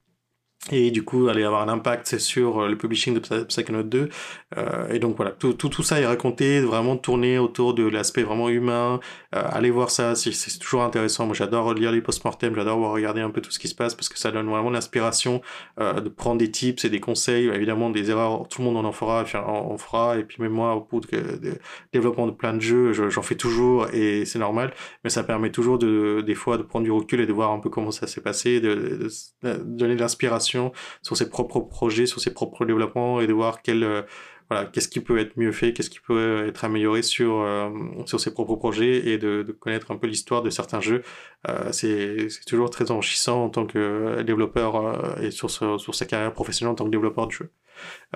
et 0.70 0.90
du 0.90 1.02
coup 1.04 1.28
allait 1.28 1.44
avoir 1.44 1.62
un 1.62 1.72
impact 1.72 2.18
sur 2.18 2.60
euh, 2.60 2.68
le 2.68 2.76
publishing 2.76 3.18
de 3.18 3.44
Psychonaut 3.44 3.82
2 3.82 4.10
euh, 4.58 4.88
et 4.90 4.98
donc 4.98 5.16
voilà 5.16 5.30
tout, 5.30 5.54
tout, 5.54 5.70
tout 5.70 5.82
ça 5.82 6.00
est 6.00 6.06
raconté 6.06 6.60
vraiment 6.60 6.98
tourné 6.98 7.38
autour 7.38 7.72
de 7.72 7.86
l'aspect 7.86 8.22
vraiment 8.22 8.50
humain. 8.50 9.00
Euh, 9.34 9.42
allez 9.50 9.70
voir 9.70 9.90
ça 9.90 10.14
c'est 10.14 10.58
toujours 10.58 10.82
intéressant. 10.82 11.24
Moi 11.24 11.34
j'adore 11.34 11.72
lire 11.72 11.92
les 11.92 12.02
post-mortem 12.02 12.54
j'adore 12.54 12.92
regarder 12.92 13.22
un 13.22 13.30
peu 13.30 13.40
tout 13.40 13.50
ce 13.50 13.58
qui 13.58 13.68
se 13.68 13.74
passe 13.74 13.94
parce 13.94 14.10
que 14.10 14.18
ça 14.18 14.30
donne 14.32 14.48
vraiment 14.48 14.70
l'inspiration 14.70 15.40
de 15.78 16.08
prendre 16.08 16.38
des 16.38 16.50
tips 16.50 16.84
et 16.84 16.90
des 16.90 17.00
conseils. 17.00 17.48
Évidemment 17.48 17.88
des 17.88 18.10
erreurs 18.10 18.46
tout 18.48 18.60
le 18.60 18.66
monde 18.66 18.76
en 18.76 18.84
en 18.84 18.92
fera 18.92 19.24
on, 19.46 19.78
fera. 19.78 20.18
Et 20.18 20.24
puis 20.24 20.42
même 20.42 20.52
moi 20.52 20.74
au 20.74 20.80
bout 20.82 21.00
de, 21.00 21.58
développement 21.92 22.26
de 22.26 22.32
plein 22.32 22.52
de 22.52 22.60
jeux 22.60 22.92
j'en 22.92 23.22
fais 23.22 23.36
toujours 23.36 23.88
et 23.94 24.26
c'est 24.26 24.38
normal. 24.38 24.74
Mais 25.04 25.10
ça 25.10 25.22
permet 25.22 25.50
toujours 25.50 25.78
de 25.78 26.22
des 26.26 26.34
fois 26.34 26.58
de 26.58 26.62
prendre 26.62 26.84
du 26.84 26.90
recul 26.90 27.20
et 27.20 27.26
de 27.26 27.32
voir 27.32 27.50
un 27.52 27.60
peu 27.60 27.70
comment 27.70 27.90
ça 27.90 28.06
s'est 28.06 28.20
passé 28.20 28.60
de 28.60 29.08
donner 29.64 29.94
de 29.94 30.00
l'inspiration 30.00 30.49
sur 31.02 31.16
ses 31.16 31.28
propres 31.28 31.60
projets, 31.60 32.06
sur 32.06 32.20
ses 32.20 32.32
propres 32.32 32.64
développements 32.64 33.20
et 33.20 33.26
de 33.26 33.32
voir 33.32 33.62
quel, 33.62 33.84
euh, 33.84 34.02
voilà, 34.50 34.66
qu'est-ce 34.66 34.88
qui 34.88 34.98
peut 35.00 35.18
être 35.18 35.36
mieux 35.36 35.52
fait, 35.52 35.72
qu'est-ce 35.72 35.90
qui 35.90 36.00
peut 36.00 36.44
être 36.48 36.64
amélioré 36.64 37.02
sur, 37.02 37.40
euh, 37.40 37.70
sur 38.06 38.18
ses 38.18 38.34
propres 38.34 38.56
projets 38.56 39.08
et 39.08 39.16
de, 39.16 39.42
connaître 39.60 39.92
un 39.92 39.96
peu 39.96 40.08
l'histoire 40.08 40.42
de 40.42 40.50
certains 40.50 40.80
jeux. 40.80 41.02
Euh, 41.48 41.70
c'est, 41.70 42.28
toujours 42.48 42.68
très 42.68 42.90
enrichissant 42.90 43.44
en 43.44 43.48
tant 43.48 43.64
que 43.64 44.22
développeur 44.22 44.74
euh, 44.74 45.22
et 45.22 45.30
sur, 45.30 45.50
sur 45.50 45.94
sa 45.94 46.04
carrière 46.04 46.32
professionnelle 46.32 46.72
en 46.72 46.74
tant 46.74 46.84
que 46.84 46.90
développeur 46.90 47.28
de. 47.28 47.34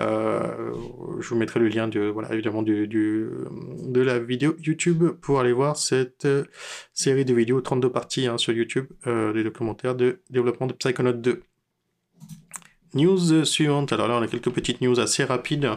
Euh, 0.01 0.73
je 1.21 1.29
vous 1.29 1.37
mettrai 1.37 1.61
le 1.61 1.69
lien 1.69 1.87
de, 1.87 2.01
voilà, 2.01 2.33
évidemment 2.33 2.63
du, 2.63 2.87
de 2.87 4.01
la 4.01 4.19
vidéo 4.19 4.55
YouTube 4.61 5.07
pour 5.21 5.39
aller 5.39 5.53
voir 5.53 5.77
cette 5.77 6.27
série 6.93 7.23
de 7.23 7.33
vidéos 7.33 7.61
32 7.61 7.89
parties 7.89 8.27
hein, 8.27 8.37
sur 8.37 8.51
YouTube, 8.51 8.87
euh, 9.07 9.31
des 9.31 9.43
documentaires 9.43 9.95
de 9.95 10.19
développement 10.29 10.67
de 10.67 10.73
Psychonaut 10.73 11.13
2. 11.13 11.43
News 12.95 13.43
suivante. 13.43 13.91
Alors 13.91 14.07
là, 14.07 14.15
on 14.15 14.21
a 14.21 14.27
quelques 14.27 14.49
petites 14.49 14.79
news 14.81 14.99
assez 14.99 15.25
rapides 15.25 15.69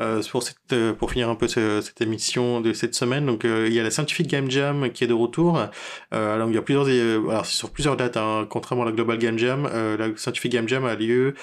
euh, 0.00 0.22
pour, 0.30 0.42
cette, 0.42 0.58
euh, 0.72 0.92
pour 0.92 1.10
finir 1.10 1.30
un 1.30 1.34
peu 1.34 1.48
cette 1.48 2.00
émission 2.02 2.60
de 2.60 2.74
cette 2.74 2.94
semaine. 2.94 3.24
Donc, 3.24 3.46
euh, 3.46 3.66
il 3.66 3.72
y 3.72 3.80
a 3.80 3.82
la 3.82 3.90
Scientific 3.90 4.26
Game 4.26 4.50
Jam 4.50 4.90
qui 4.90 5.04
est 5.04 5.06
de 5.06 5.14
retour. 5.14 5.58
Alors, 6.10 6.48
il 6.48 6.54
y 6.54 6.58
a 6.58 6.62
plusieurs, 6.62 6.86
alors 6.86 7.46
c'est 7.46 7.56
sur 7.56 7.70
plusieurs 7.70 7.96
dates. 7.96 8.18
Hein, 8.18 8.46
contrairement 8.48 8.82
à 8.82 8.86
la 8.86 8.92
Global 8.92 9.18
Game 9.18 9.38
Jam, 9.38 9.68
la 9.72 10.16
Scientific 10.16 10.52
Game 10.52 10.68
Jam 10.68 10.84
a 10.84 10.94
lieu 10.94 11.34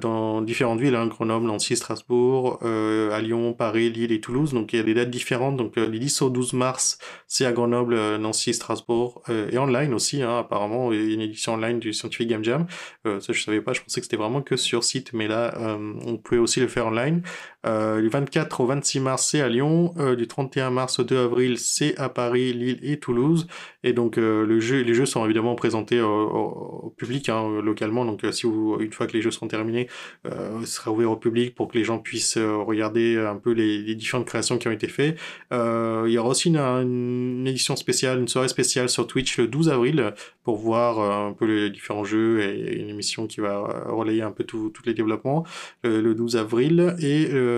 dans 0.00 0.40
différentes 0.40 0.80
villes, 0.80 0.94
hein, 0.94 1.06
Grenoble, 1.06 1.46
Nancy, 1.46 1.76
Strasbourg, 1.76 2.58
à 2.62 3.20
Lyon, 3.20 3.52
Paris, 3.52 3.90
Lille 3.90 4.12
et 4.12 4.20
Toulouse. 4.20 4.54
Donc, 4.54 4.72
il 4.72 4.76
y 4.76 4.80
a 4.80 4.82
des 4.82 4.94
dates 4.94 5.10
différentes. 5.10 5.56
Donc, 5.56 5.76
les 5.76 5.98
10 5.98 6.22
au 6.22 6.30
12 6.30 6.54
mars, 6.54 6.98
c'est 7.26 7.44
à 7.44 7.52
Grenoble, 7.52 8.16
Nancy, 8.16 8.54
Strasbourg 8.54 9.22
et 9.28 9.58
online 9.58 9.92
aussi. 9.92 10.22
Hein, 10.22 10.38
apparemment, 10.38 10.92
il 10.92 11.08
y 11.08 11.10
a 11.10 11.14
une 11.14 11.20
édition 11.20 11.54
online 11.54 11.78
du 11.78 11.92
Scientific 11.92 12.28
Game 12.28 12.44
Jam. 12.44 12.66
ça, 13.04 13.32
je 13.32 13.42
savais 13.42 13.60
pas. 13.60 13.72
Je 13.72 13.82
pensais 13.82 14.00
que 14.00 14.06
c'était 14.06 14.16
vraiment 14.16 14.40
que 14.40 14.56
sur 14.62 14.84
site, 14.84 15.12
mais 15.12 15.28
là, 15.28 15.54
euh, 15.58 15.92
on 16.06 16.16
peut 16.16 16.38
aussi 16.38 16.60
le 16.60 16.68
faire 16.68 16.86
online. 16.86 17.22
Euh, 17.64 18.00
du 18.00 18.08
24 18.08 18.60
au 18.60 18.66
26 18.66 19.00
mars, 19.00 19.28
c'est 19.30 19.40
à 19.40 19.48
Lyon. 19.48 19.94
Euh, 19.98 20.16
du 20.16 20.26
31 20.26 20.70
mars 20.70 20.98
au 20.98 21.04
2 21.04 21.18
avril, 21.18 21.58
c'est 21.58 21.96
à 21.98 22.08
Paris, 22.08 22.52
Lille 22.52 22.78
et 22.82 22.98
Toulouse. 22.98 23.46
Et 23.84 23.92
donc, 23.92 24.16
le 24.16 24.60
jeu, 24.60 24.80
les 24.82 24.94
jeux 24.94 25.06
sont 25.06 25.24
évidemment 25.24 25.54
présentés 25.54 26.00
au, 26.00 26.94
public 26.96 27.28
hein, 27.28 27.60
localement. 27.62 28.04
Donc, 28.04 28.24
si 28.30 28.46
une 28.46 28.92
fois 28.92 29.06
que 29.06 29.12
les 29.12 29.22
jeux 29.22 29.32
seront 29.32 29.48
terminés, 29.48 29.88
ce 30.24 30.66
sera 30.66 30.92
ouvert 30.92 31.10
au 31.10 31.16
public 31.16 31.56
pour 31.56 31.66
que 31.66 31.76
les 31.76 31.82
gens 31.82 31.98
puissent 31.98 32.38
regarder 32.38 33.18
un 33.18 33.34
peu 33.34 33.50
les, 33.50 33.94
différentes 33.96 34.26
créations 34.26 34.58
qui 34.58 34.68
ont 34.68 34.72
été 34.72 34.86
faites. 34.86 35.18
il 35.50 36.10
y 36.10 36.18
aura 36.18 36.28
aussi 36.28 36.48
une, 36.48 37.44
édition 37.44 37.74
spéciale, 37.74 38.20
une 38.20 38.28
soirée 38.28 38.46
spéciale 38.46 38.88
sur 38.88 39.08
Twitch 39.08 39.38
le 39.38 39.48
12 39.48 39.68
avril 39.68 40.14
pour 40.44 40.56
voir 40.56 41.00
un 41.00 41.32
peu 41.32 41.46
les 41.46 41.70
différents 41.70 42.04
jeux 42.04 42.40
et 42.40 42.80
une 42.80 42.88
émission 42.88 43.26
qui 43.26 43.40
va 43.40 43.84
relayer 43.88 44.22
un 44.22 44.30
peu 44.30 44.44
tous 44.44 44.72
les 44.86 44.94
développements 44.94 45.44
euh, 45.84 46.00
le 46.00 46.14
12 46.14 46.36
avril 46.36 46.94
et 47.00 47.28
euh, 47.32 47.51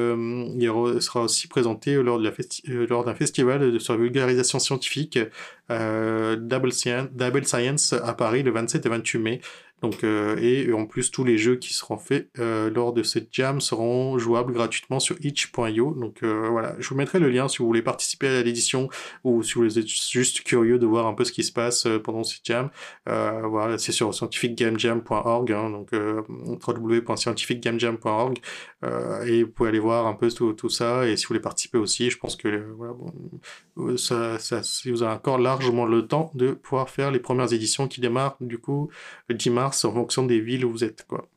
il 0.56 1.02
sera 1.02 1.22
aussi 1.22 1.48
présenté 1.48 1.94
lors 1.94 2.18
d'un 2.20 2.30
euh, 2.68 2.86
lors 2.88 3.04
festival 3.14 3.80
sur 3.80 3.94
la 3.94 4.00
vulgarisation 4.00 4.58
scientifique 4.58 5.18
Science, 5.70 6.36
Double 7.12 7.46
Science 7.46 7.92
à 7.92 8.14
Paris 8.14 8.42
le 8.42 8.50
27 8.50 8.86
et 8.86 8.88
28 8.88 9.18
mai. 9.18 9.40
Euh, 10.02 10.36
et 10.38 10.72
en 10.72 10.86
plus, 10.86 11.10
tous 11.10 11.24
les 11.24 11.38
jeux 11.38 11.56
qui 11.56 11.72
seront 11.72 11.98
faits 11.98 12.28
euh, 12.38 12.70
lors 12.70 12.92
de 12.92 13.02
cette 13.02 13.28
jam 13.32 13.60
seront 13.60 14.18
jouables 14.18 14.52
gratuitement 14.52 15.00
sur 15.00 15.16
itch.io. 15.20 15.94
Donc 15.94 16.22
euh, 16.22 16.48
voilà, 16.50 16.74
je 16.78 16.88
vous 16.88 16.94
mettrai 16.94 17.18
le 17.18 17.28
lien 17.28 17.48
si 17.48 17.58
vous 17.58 17.66
voulez 17.66 17.82
participer 17.82 18.28
à 18.28 18.42
l'édition 18.42 18.88
ou 19.24 19.42
si 19.42 19.54
vous 19.54 19.78
êtes 19.78 19.88
juste 19.88 20.42
curieux 20.42 20.78
de 20.78 20.86
voir 20.86 21.06
un 21.06 21.14
peu 21.14 21.24
ce 21.24 21.32
qui 21.32 21.44
se 21.44 21.52
passe 21.52 21.86
pendant 22.02 22.24
cette 22.24 22.44
jam. 22.44 22.70
voilà, 23.06 23.78
c'est 23.78 23.92
sur 23.92 24.14
scientificgamejam.org, 24.14 25.52
hein, 25.52 25.70
donc 25.70 25.90
www.scientificgamejam.org. 25.92 28.38
et 29.26 29.42
vous 29.42 29.50
pouvez 29.50 29.68
aller 29.68 29.78
voir 29.78 30.06
un 30.06 30.14
peu 30.14 30.30
tout, 30.30 30.68
ça. 30.68 31.06
Et 31.06 31.16
si 31.16 31.24
vous 31.24 31.28
voulez 31.28 31.40
participer 31.40 31.78
aussi, 31.78 32.10
je 32.10 32.18
pense 32.18 32.36
que 32.36 32.66
voilà, 32.76 32.94
ça, 33.96 34.38
ça, 34.38 34.60
vous 34.86 35.02
avez 35.02 35.14
encore 35.14 35.38
largement 35.38 35.86
le 35.86 36.06
temps 36.06 36.30
de 36.34 36.52
pouvoir 36.52 36.90
faire 36.90 37.10
les 37.10 37.20
premières 37.20 37.52
éditions 37.52 37.88
qui 37.88 38.00
démarrent 38.00 38.36
du 38.40 38.58
coup 38.58 38.90
le 39.28 39.34
10 39.34 39.50
mars 39.50 39.73
en 39.84 39.92
fonction 39.92 40.24
des 40.24 40.40
villes 40.40 40.64
où 40.64 40.70
vous 40.70 40.84
êtes, 40.84 41.06
quoi. 41.06 41.28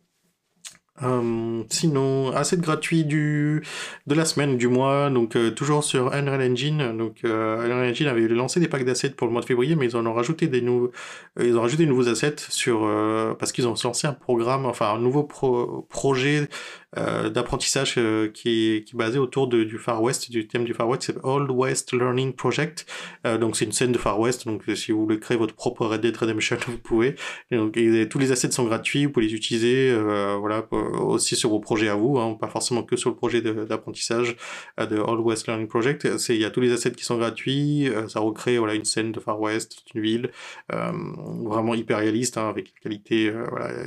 Euh, 1.03 1.63
sinon, 1.69 2.31
asset 2.31 2.57
gratuit 2.57 3.05
du 3.05 3.63
de 4.07 4.15
la 4.15 4.25
semaine, 4.25 4.57
du 4.57 4.67
mois, 4.67 5.11
donc 5.11 5.35
euh, 5.35 5.51
toujours 5.51 5.83
sur 5.83 6.11
Unreal 6.11 6.41
Engine. 6.51 6.97
Donc 6.97 7.17
euh, 7.23 7.59
Unreal 7.65 7.91
Engine 7.91 8.07
avait 8.07 8.27
lancé 8.27 8.59
des 8.59 8.67
packs 8.67 8.83
d'assets 8.83 9.11
pour 9.11 9.27
le 9.27 9.33
mois 9.33 9.41
de 9.41 9.45
février, 9.45 9.75
mais 9.75 9.85
ils 9.85 9.95
en 9.95 10.05
ont 10.07 10.13
rajouté 10.13 10.47
des 10.47 10.61
nouveaux, 10.61 10.91
ils 11.39 11.55
ont 11.55 11.61
rajouté 11.61 11.83
des 11.83 11.89
nouveaux 11.89 12.09
assets 12.09 12.37
sur 12.49 12.89
parce 13.37 13.51
qu'ils 13.51 13.67
ont 13.67 13.75
lancé 13.83 14.07
un 14.07 14.13
programme, 14.13 14.65
enfin 14.65 14.91
un 14.95 14.99
nouveau 14.99 15.23
projet 15.23 16.39
euh, 16.41 16.47
d'apprentissage 16.95 17.95
euh, 17.97 18.29
qui, 18.29 18.71
est, 18.71 18.95
basé 18.95 19.19
autour 19.19 19.47
de, 19.47 19.65
du 19.65 19.77
Far 19.77 20.01
West, 20.01 20.31
du 20.31 20.47
thème 20.47 20.63
du 20.63 20.73
Far 20.73 20.87
West, 20.87 21.03
c'est 21.03 21.17
Old 21.23 21.51
West 21.51 21.91
Learning 21.91 22.33
Project. 22.33 22.85
Euh, 23.25 23.37
donc 23.37 23.57
c'est 23.57 23.65
une 23.65 23.73
scène 23.73 23.91
de 23.91 23.97
Far 23.97 24.17
West, 24.19 24.47
donc 24.47 24.63
si 24.73 24.93
vous 24.93 25.03
voulez 25.03 25.19
créer 25.19 25.35
votre 25.35 25.53
propre 25.53 25.85
Red 25.85 26.01
Dead 26.01 26.15
Redemption, 26.15 26.57
vous 26.67 26.77
pouvez. 26.77 27.15
Donc 27.51 27.77
tous 28.09 28.19
les 28.19 28.31
assets 28.31 28.51
sont 28.51 28.63
gratuits, 28.65 29.05
vous 29.05 29.11
pouvez 29.11 29.27
les 29.27 29.33
utiliser, 29.33 29.93
voilà, 30.39 30.65
aussi 30.71 31.35
sur 31.35 31.49
vos 31.49 31.59
projets 31.59 31.89
à 31.89 31.95
vous, 31.95 32.17
hein, 32.19 32.37
pas 32.39 32.47
forcément 32.47 32.83
que 32.83 32.95
sur 32.95 33.09
le 33.09 33.15
projet 33.17 33.41
d'apprentissage 33.41 34.37
de, 34.77 34.97
Old 34.97 35.19
West 35.19 35.47
Learning 35.47 35.67
Project. 35.67 36.07
Il 36.29 36.37
y 36.37 36.45
a 36.45 36.49
tous 36.49 36.61
les 36.61 36.71
assets 36.71 36.91
qui 36.91 37.03
sont 37.03 37.17
gratuits, 37.17 37.89
ça 38.07 38.21
recrée 38.21 38.57
voilà 38.57 38.75
une 38.75 38.85
scène 38.85 39.11
de 39.11 39.19
Far 39.19 39.39
West, 39.41 39.83
une 39.93 40.01
ville, 40.01 40.31
vraiment 40.69 41.75
hyper 41.75 41.97
réaliste, 41.97 42.37
hein, 42.37 42.47
avec 42.47 42.69
une 42.69 42.79
qualité 42.89 43.33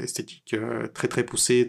esthétique 0.03 0.55
très 0.93 1.09
très 1.09 1.25
poussée, 1.25 1.67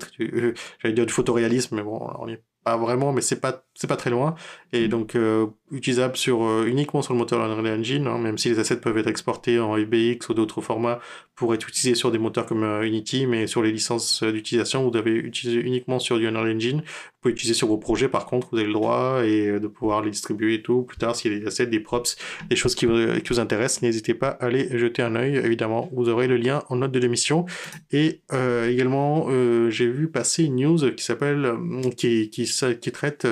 j'allais 0.82 0.94
dire 0.94 1.06
du 1.06 1.14
photoréalisme, 1.22 1.76
mais 1.76 1.84
bon, 1.84 2.00
on 2.20 2.28
est 2.28 2.44
pas 2.64 2.78
vraiment, 2.78 3.12
mais 3.12 3.22
c'est 3.22 3.40
pas 3.40 3.64
c'est 3.82 3.88
pas 3.88 3.98
très 3.98 4.12
loin 4.12 4.36
et 4.74 4.88
donc 4.88 5.16
euh, 5.16 5.48
utilisable 5.72 6.16
sur 6.16 6.44
euh, 6.44 6.66
uniquement 6.66 7.02
sur 7.02 7.14
le 7.14 7.20
moteur 7.20 7.42
Unreal 7.42 7.80
Engine, 7.80 8.08
hein, 8.08 8.18
même 8.18 8.38
si 8.38 8.50
les 8.50 8.60
assets 8.60 8.78
peuvent 8.78 8.98
être 8.98 9.08
exportés 9.08 9.60
en 9.60 9.78
UBX 9.78 10.30
ou 10.30 10.34
d'autres 10.34 10.62
formats 10.62 11.00
pour 11.36 11.54
être 11.54 11.68
utilisés 11.68 11.96
sur 11.96 12.12
des 12.12 12.20
moteurs 12.20 12.46
comme 12.46 12.64
euh, 12.64 12.84
Unity, 12.84 13.26
mais 13.26 13.48
sur 13.48 13.64
les 13.64 13.72
licences 13.72 14.24
d'utilisation, 14.24 14.84
vous 14.84 14.92
devez 14.92 15.16
utiliser 15.16 15.60
uniquement 15.60 16.00
sur 16.00 16.18
du 16.18 16.28
Unreal 16.28 16.56
Engine. 16.56 16.78
Vous 16.78 17.22
pouvez 17.22 17.34
utiliser 17.34 17.54
sur 17.54 17.68
vos 17.68 17.78
projets, 17.78 18.08
par 18.08 18.26
contre, 18.26 18.50
vous 18.52 18.58
avez 18.58 18.68
le 18.68 18.74
droit 18.74 19.22
et 19.26 19.60
de 19.60 19.68
pouvoir 19.68 20.02
les 20.02 20.10
distribuer 20.10 20.56
et 20.56 20.62
tout 20.62 20.84
plus 20.84 20.98
tard 20.98 21.16
s'il 21.16 21.34
y 21.34 21.36
a 21.36 21.40
des 21.40 21.48
assets, 21.48 21.68
des 21.68 21.80
props, 21.80 22.18
des 22.50 22.56
choses 22.56 22.76
qui 22.76 22.86
vous, 22.86 23.20
qui 23.22 23.30
vous 23.30 23.40
intéressent. 23.40 23.82
N'hésitez 23.82 24.14
pas 24.14 24.30
à 24.30 24.46
aller 24.46 24.78
jeter 24.78 25.02
un 25.02 25.16
œil. 25.16 25.36
Évidemment, 25.36 25.90
vous 25.94 26.10
aurez 26.10 26.28
le 26.28 26.38
lien 26.38 26.64
en 26.70 26.78
note 26.78 26.92
de 26.92 27.00
l'émission 27.00 27.46
et 27.92 28.22
également 28.32 29.28
j'ai 29.70 29.88
vu 29.88 30.08
passer 30.08 30.46
une 30.46 30.56
news 30.56 30.92
qui 30.96 31.04
s'appelle 31.04 31.54
qui, 31.96 32.30
qui, 32.30 32.50
qui 32.82 32.92
traite 32.92 33.28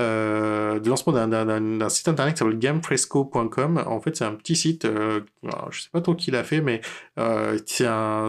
euh, 0.00 0.80
de 0.80 0.88
lancement 0.88 1.12
d'un 1.12 1.88
site 1.88 2.08
internet 2.08 2.34
qui 2.34 2.38
s'appelle 2.40 2.58
gamefresco.com. 2.58 3.84
En 3.86 4.00
fait, 4.00 4.16
c'est 4.16 4.24
un 4.24 4.34
petit 4.34 4.56
site, 4.56 4.84
euh, 4.86 5.20
je 5.70 5.82
sais 5.82 5.88
pas 5.92 6.00
trop 6.00 6.14
qui 6.14 6.30
l'a 6.30 6.42
fait, 6.42 6.60
mais 6.60 6.80
euh, 7.18 7.58
c'est 7.66 7.86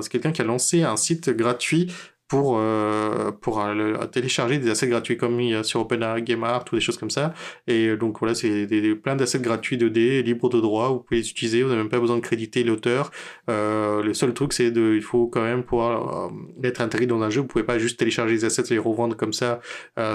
quelqu'un 0.09 0.31
qui 0.31 0.41
a 0.41 0.45
lancé 0.45 0.83
un 0.83 0.97
site 0.97 1.29
gratuit 1.31 1.91
pour, 2.27 2.57
euh, 2.59 3.31
pour 3.31 3.63
télécharger 4.11 4.57
des 4.57 4.69
assets 4.69 4.87
gratuits 4.87 5.17
comme 5.17 5.39
il 5.39 5.51
y 5.51 5.55
a 5.55 5.63
sur 5.63 5.81
OpenAI, 5.81 6.21
ou 6.21 6.75
des 6.75 6.81
choses 6.81 6.97
comme 6.97 7.11
ça. 7.11 7.33
Et 7.67 7.87
euh, 7.87 7.97
donc 7.97 8.19
voilà, 8.19 8.33
c'est 8.33 8.65
des, 8.65 8.95
plein 8.95 9.15
d'assets 9.15 9.39
gratuits 9.39 9.77
2D, 9.77 10.23
libres 10.23 10.49
de 10.49 10.59
droit, 10.59 10.89
vous 10.89 10.99
pouvez 10.99 11.21
les 11.21 11.29
utiliser, 11.29 11.61
vous 11.61 11.69
n'avez 11.69 11.81
même 11.81 11.89
pas 11.89 11.99
besoin 11.99 12.15
de 12.15 12.21
créditer 12.21 12.63
l'auteur. 12.63 13.11
Euh, 13.49 14.01
le 14.01 14.13
seul 14.13 14.33
truc, 14.33 14.53
c'est 14.53 14.71
de, 14.71 14.93
il 14.95 15.03
faut 15.03 15.27
quand 15.27 15.43
même 15.43 15.63
pouvoir 15.63 16.31
être 16.63 16.81
intégré 16.81 17.05
dans 17.05 17.21
un 17.21 17.29
jeu, 17.29 17.41
vous 17.41 17.47
pouvez 17.47 17.63
pas 17.63 17.77
juste 17.77 17.99
télécharger 17.99 18.33
les 18.33 18.45
assets 18.45 18.63
et 18.69 18.73
les 18.73 18.79
revendre 18.79 19.15
comme 19.15 19.33
ça 19.33 19.59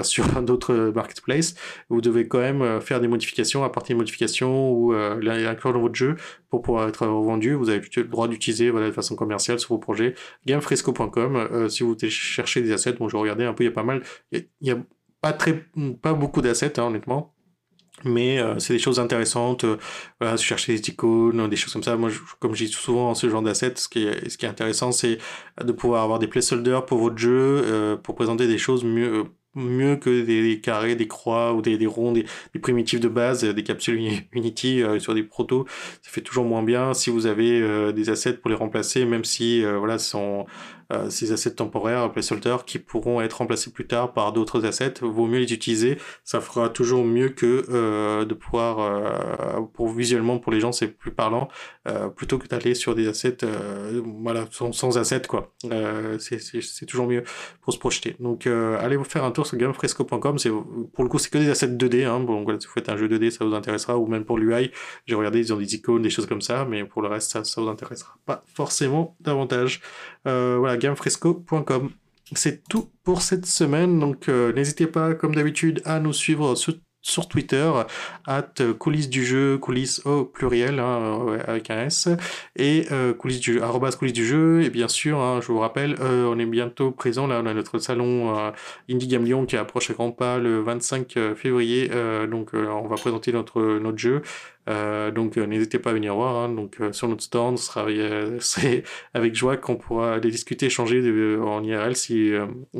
sur 0.03 0.25
d'autres 0.41 0.91
marketplaces. 0.93 1.55
Vous 1.89 2.01
devez 2.01 2.27
quand 2.27 2.39
même 2.39 2.81
faire 2.81 2.99
des 2.99 3.07
modifications, 3.07 3.63
apporter 3.63 3.93
des 3.93 3.97
modifications 3.97 4.71
ou 4.71 4.93
l'inclure 4.93 5.73
dans 5.73 5.81
votre 5.81 5.95
jeu 5.95 6.15
pour 6.51 6.61
pouvoir 6.61 6.87
être 6.87 7.07
revendu. 7.07 7.55
Vous 7.55 7.69
avez 7.69 7.81
le 7.95 8.03
droit 8.03 8.27
d'utiliser 8.27 8.69
voilà, 8.69 8.87
de 8.87 8.91
façon 8.91 9.15
commerciale 9.15 9.59
sur 9.59 9.69
vos 9.69 9.79
projets. 9.79 10.13
Gamefresco.com, 10.45 11.67
si 11.69 11.81
vous 11.81 11.97
chercher 12.09 12.61
des 12.61 12.71
assets. 12.71 12.93
Bon, 12.93 13.09
je 13.09 13.17
regardais 13.17 13.45
un 13.45 13.53
peu, 13.53 13.63
il 13.63 13.67
y 13.67 13.69
a 13.69 13.73
pas 13.73 13.83
mal. 13.83 14.03
Il 14.31 14.45
y 14.61 14.69
a, 14.69 14.77
pas, 15.21 15.33
très, 15.33 15.65
pas 16.01 16.13
beaucoup 16.13 16.41
d'assets, 16.41 16.79
hein, 16.79 16.83
honnêtement. 16.85 17.33
Mais 18.03 18.39
euh, 18.39 18.57
c'est 18.59 18.73
des 18.73 18.79
choses 18.79 18.99
intéressantes. 18.99 19.63
Euh, 19.63 19.77
voilà, 20.19 20.37
chercher 20.37 20.75
des 20.75 20.89
icônes, 20.89 21.47
des 21.47 21.55
choses 21.55 21.73
comme 21.73 21.83
ça. 21.83 21.95
Moi, 21.95 22.09
comme 22.39 22.55
je 22.55 22.65
dis 22.65 22.71
souvent, 22.71 23.13
ce 23.13 23.29
genre 23.29 23.41
d'assets, 23.41 23.73
ce, 23.75 23.87
qui 23.87 24.05
est, 24.07 24.29
ce 24.29 24.37
qui 24.37 24.45
est 24.45 24.49
intéressant, 24.49 24.91
c'est 24.91 25.19
de 25.63 25.71
pouvoir 25.71 26.03
avoir 26.03 26.19
des 26.19 26.27
placeholders 26.27 26.85
pour 26.85 26.97
votre 26.97 27.17
jeu, 27.17 27.61
euh, 27.63 27.97
pour 27.97 28.15
présenter 28.15 28.47
des 28.47 28.57
choses 28.57 28.83
mieux 28.83 29.25
mieux 29.55 29.95
que 29.97 30.21
des, 30.21 30.59
carrés, 30.61 30.95
des 30.95 31.07
croix 31.07 31.53
ou 31.53 31.61
des, 31.61 31.77
des 31.77 31.85
ronds, 31.85 32.11
des, 32.11 32.25
des, 32.53 32.59
primitifs 32.59 32.99
de 32.99 33.07
base, 33.07 33.43
des 33.43 33.63
capsules 33.63 33.99
Unity 34.31 34.81
sur 34.99 35.13
des 35.13 35.23
protos. 35.23 35.65
Ça 36.01 36.11
fait 36.11 36.21
toujours 36.21 36.45
moins 36.45 36.63
bien 36.63 36.93
si 36.93 37.09
vous 37.09 37.25
avez 37.25 37.93
des 37.93 38.09
assets 38.09 38.33
pour 38.33 38.49
les 38.49 38.55
remplacer, 38.55 39.05
même 39.05 39.23
si 39.25 39.63
voilà, 39.63 39.97
sont 39.99 40.45
euh, 40.91 41.09
ces 41.09 41.31
assets 41.31 41.55
temporaires, 41.55 42.11
placeholders, 42.11 42.65
qui 42.65 42.79
pourront 42.79 43.21
être 43.21 43.33
remplacés 43.33 43.71
plus 43.71 43.87
tard 43.87 44.13
par 44.13 44.33
d'autres 44.33 44.65
assets. 44.65 44.95
Vaut 45.01 45.27
mieux 45.27 45.39
les 45.39 45.53
utiliser. 45.53 45.97
Ça 46.23 46.41
fera 46.41 46.69
toujours 46.69 47.05
mieux 47.05 47.29
que 47.29 47.65
euh, 47.69 48.25
de 48.25 48.33
pouvoir, 48.33 48.79
euh, 48.79 49.61
pour 49.73 49.89
visuellement 49.89 50.39
pour 50.39 50.51
les 50.51 50.59
gens, 50.59 50.71
c'est 50.71 50.87
plus 50.87 51.11
parlant, 51.11 51.47
plutôt 52.15 52.37
que 52.37 52.47
d'aller 52.47 52.75
sur 52.75 52.95
des 52.95 53.07
assets, 53.07 53.37
voilà, 54.21 54.45
sans, 54.51 54.71
sans, 54.71 54.97
assets 54.97 55.23
quoi. 55.27 55.53
c'est 56.19 56.85
toujours 56.85 57.07
mieux 57.07 57.23
pour 57.61 57.73
se 57.73 57.79
projeter. 57.79 58.15
Donc 58.19 58.47
allez 58.47 58.95
vous 58.95 59.03
faire 59.03 59.23
un 59.23 59.31
tour 59.31 59.47
sur 59.47 59.57
gamefresco.com. 59.57 60.37
C'est 60.37 60.49
pour 60.49 61.03
le 61.03 61.09
coup 61.09 61.17
c'est 61.17 61.29
que 61.29 61.37
des 61.37 61.49
assets 61.49 61.67
2D. 61.67 62.05
Hein. 62.05 62.19
Bon 62.19 62.45
si 62.59 62.67
vous 62.67 62.73
faites 62.73 62.89
un 62.89 62.97
jeu 62.97 63.07
2D, 63.07 63.31
ça 63.31 63.45
vous 63.45 63.53
intéressera, 63.53 63.97
ou 63.97 64.07
même 64.07 64.25
pour 64.25 64.37
l'UI. 64.37 64.71
J'ai 65.05 65.15
regardé, 65.15 65.39
ils 65.39 65.53
ont 65.53 65.57
des 65.57 65.75
icônes, 65.75 66.01
des 66.01 66.09
choses 66.09 66.27
comme 66.27 66.41
ça, 66.41 66.65
mais 66.65 66.83
pour 66.83 67.01
le 67.01 67.07
reste, 67.07 67.31
ça, 67.31 67.43
ça 67.43 67.61
vous 67.61 67.67
intéressera 67.67 68.15
pas 68.25 68.43
forcément 68.53 69.15
davantage. 69.19 69.81
Voilà 70.25 70.77
gamefresco.com. 70.77 71.91
C'est 72.33 72.63
tout 72.69 72.89
pour 73.03 73.21
cette 73.21 73.45
semaine, 73.45 73.99
donc 73.99 74.29
euh, 74.29 74.53
n'hésitez 74.53 74.87
pas, 74.87 75.13
comme 75.13 75.35
d'habitude, 75.35 75.81
à 75.83 75.99
nous 75.99 76.13
suivre 76.13 76.55
sur, 76.55 77.27
Twitter, 77.27 77.69
at 78.25 78.53
coulisses 78.79 79.09
du 79.09 79.25
jeu, 79.25 79.57
coulisses 79.57 80.05
au 80.05 80.23
pluriel, 80.23 80.79
hein, 80.79 81.25
avec 81.45 81.69
un 81.71 81.85
S, 81.85 82.07
et 82.55 82.85
euh, 82.91 83.13
coulisses 83.13 83.41
du 83.41 83.55
jeu, 83.55 83.63
arrobas 83.63 83.91
coulisses 83.91 84.13
du 84.13 84.25
jeu, 84.25 84.61
et 84.61 84.69
bien 84.69 84.87
sûr, 84.87 85.19
hein, 85.19 85.39
je 85.41 85.47
vous 85.47 85.59
rappelle, 85.59 85.97
euh, 85.99 86.25
on 86.25 86.39
est 86.39 86.45
bientôt 86.45 86.91
présent, 86.91 87.27
là, 87.27 87.41
on 87.43 87.47
a 87.47 87.53
notre 87.53 87.79
salon 87.79 88.53
Indie 88.89 89.07
Game 89.07 89.25
Lyon 89.25 89.45
qui 89.45 89.57
approche 89.57 89.89
à 89.89 89.93
grands 89.93 90.11
pas 90.11 90.37
le 90.37 90.61
25 90.61 91.17
février, 91.35 91.89
donc 92.29 92.51
on 92.53 92.87
va 92.87 92.95
présenter 92.95 93.33
notre, 93.33 93.61
notre 93.79 93.97
jeu, 93.97 94.21
euh, 94.69 95.11
donc 95.11 95.37
euh, 95.37 95.45
n'hésitez 95.45 95.79
pas 95.79 95.91
à 95.91 95.93
venir 95.93 96.15
voir. 96.15 96.35
Hein. 96.35 96.49
Donc 96.49 96.79
euh, 96.81 96.91
sur 96.91 97.07
notre 97.07 97.23
stand, 97.23 97.57
ce 97.57 97.65
sera 97.65 97.87
c'est 98.39 98.83
avec 99.13 99.35
joie 99.35 99.57
qu'on 99.57 99.75
pourra 99.75 100.15
aller 100.15 100.31
discuter, 100.31 100.67
échanger 100.67 101.01
en 101.39 101.63
IRL 101.63 101.95
si 101.95 102.31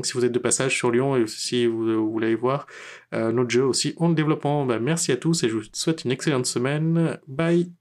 si 0.04 0.14
vous 0.14 0.26
êtes 0.26 0.32
de 0.32 0.40
passage 0.40 0.76
sur 0.76 0.92
Lyon 0.92 1.16
et 1.16 1.28
si 1.28 1.66
vous, 1.66 2.12
voulez 2.12 2.36
voir 2.36 2.68
notre 3.12 3.50
jeu 3.50 3.64
aussi 3.64 3.94
en 3.98 4.10
développement. 4.10 4.66
Bah, 4.66 4.80
merci 4.80 5.12
à 5.12 5.18
tous 5.18 5.44
et 5.44 5.50
je 5.50 5.58
vous 5.58 5.64
souhaite 5.74 6.06
une 6.06 6.12
excellente 6.12 6.46
semaine. 6.46 7.20
Bye. 7.28 7.81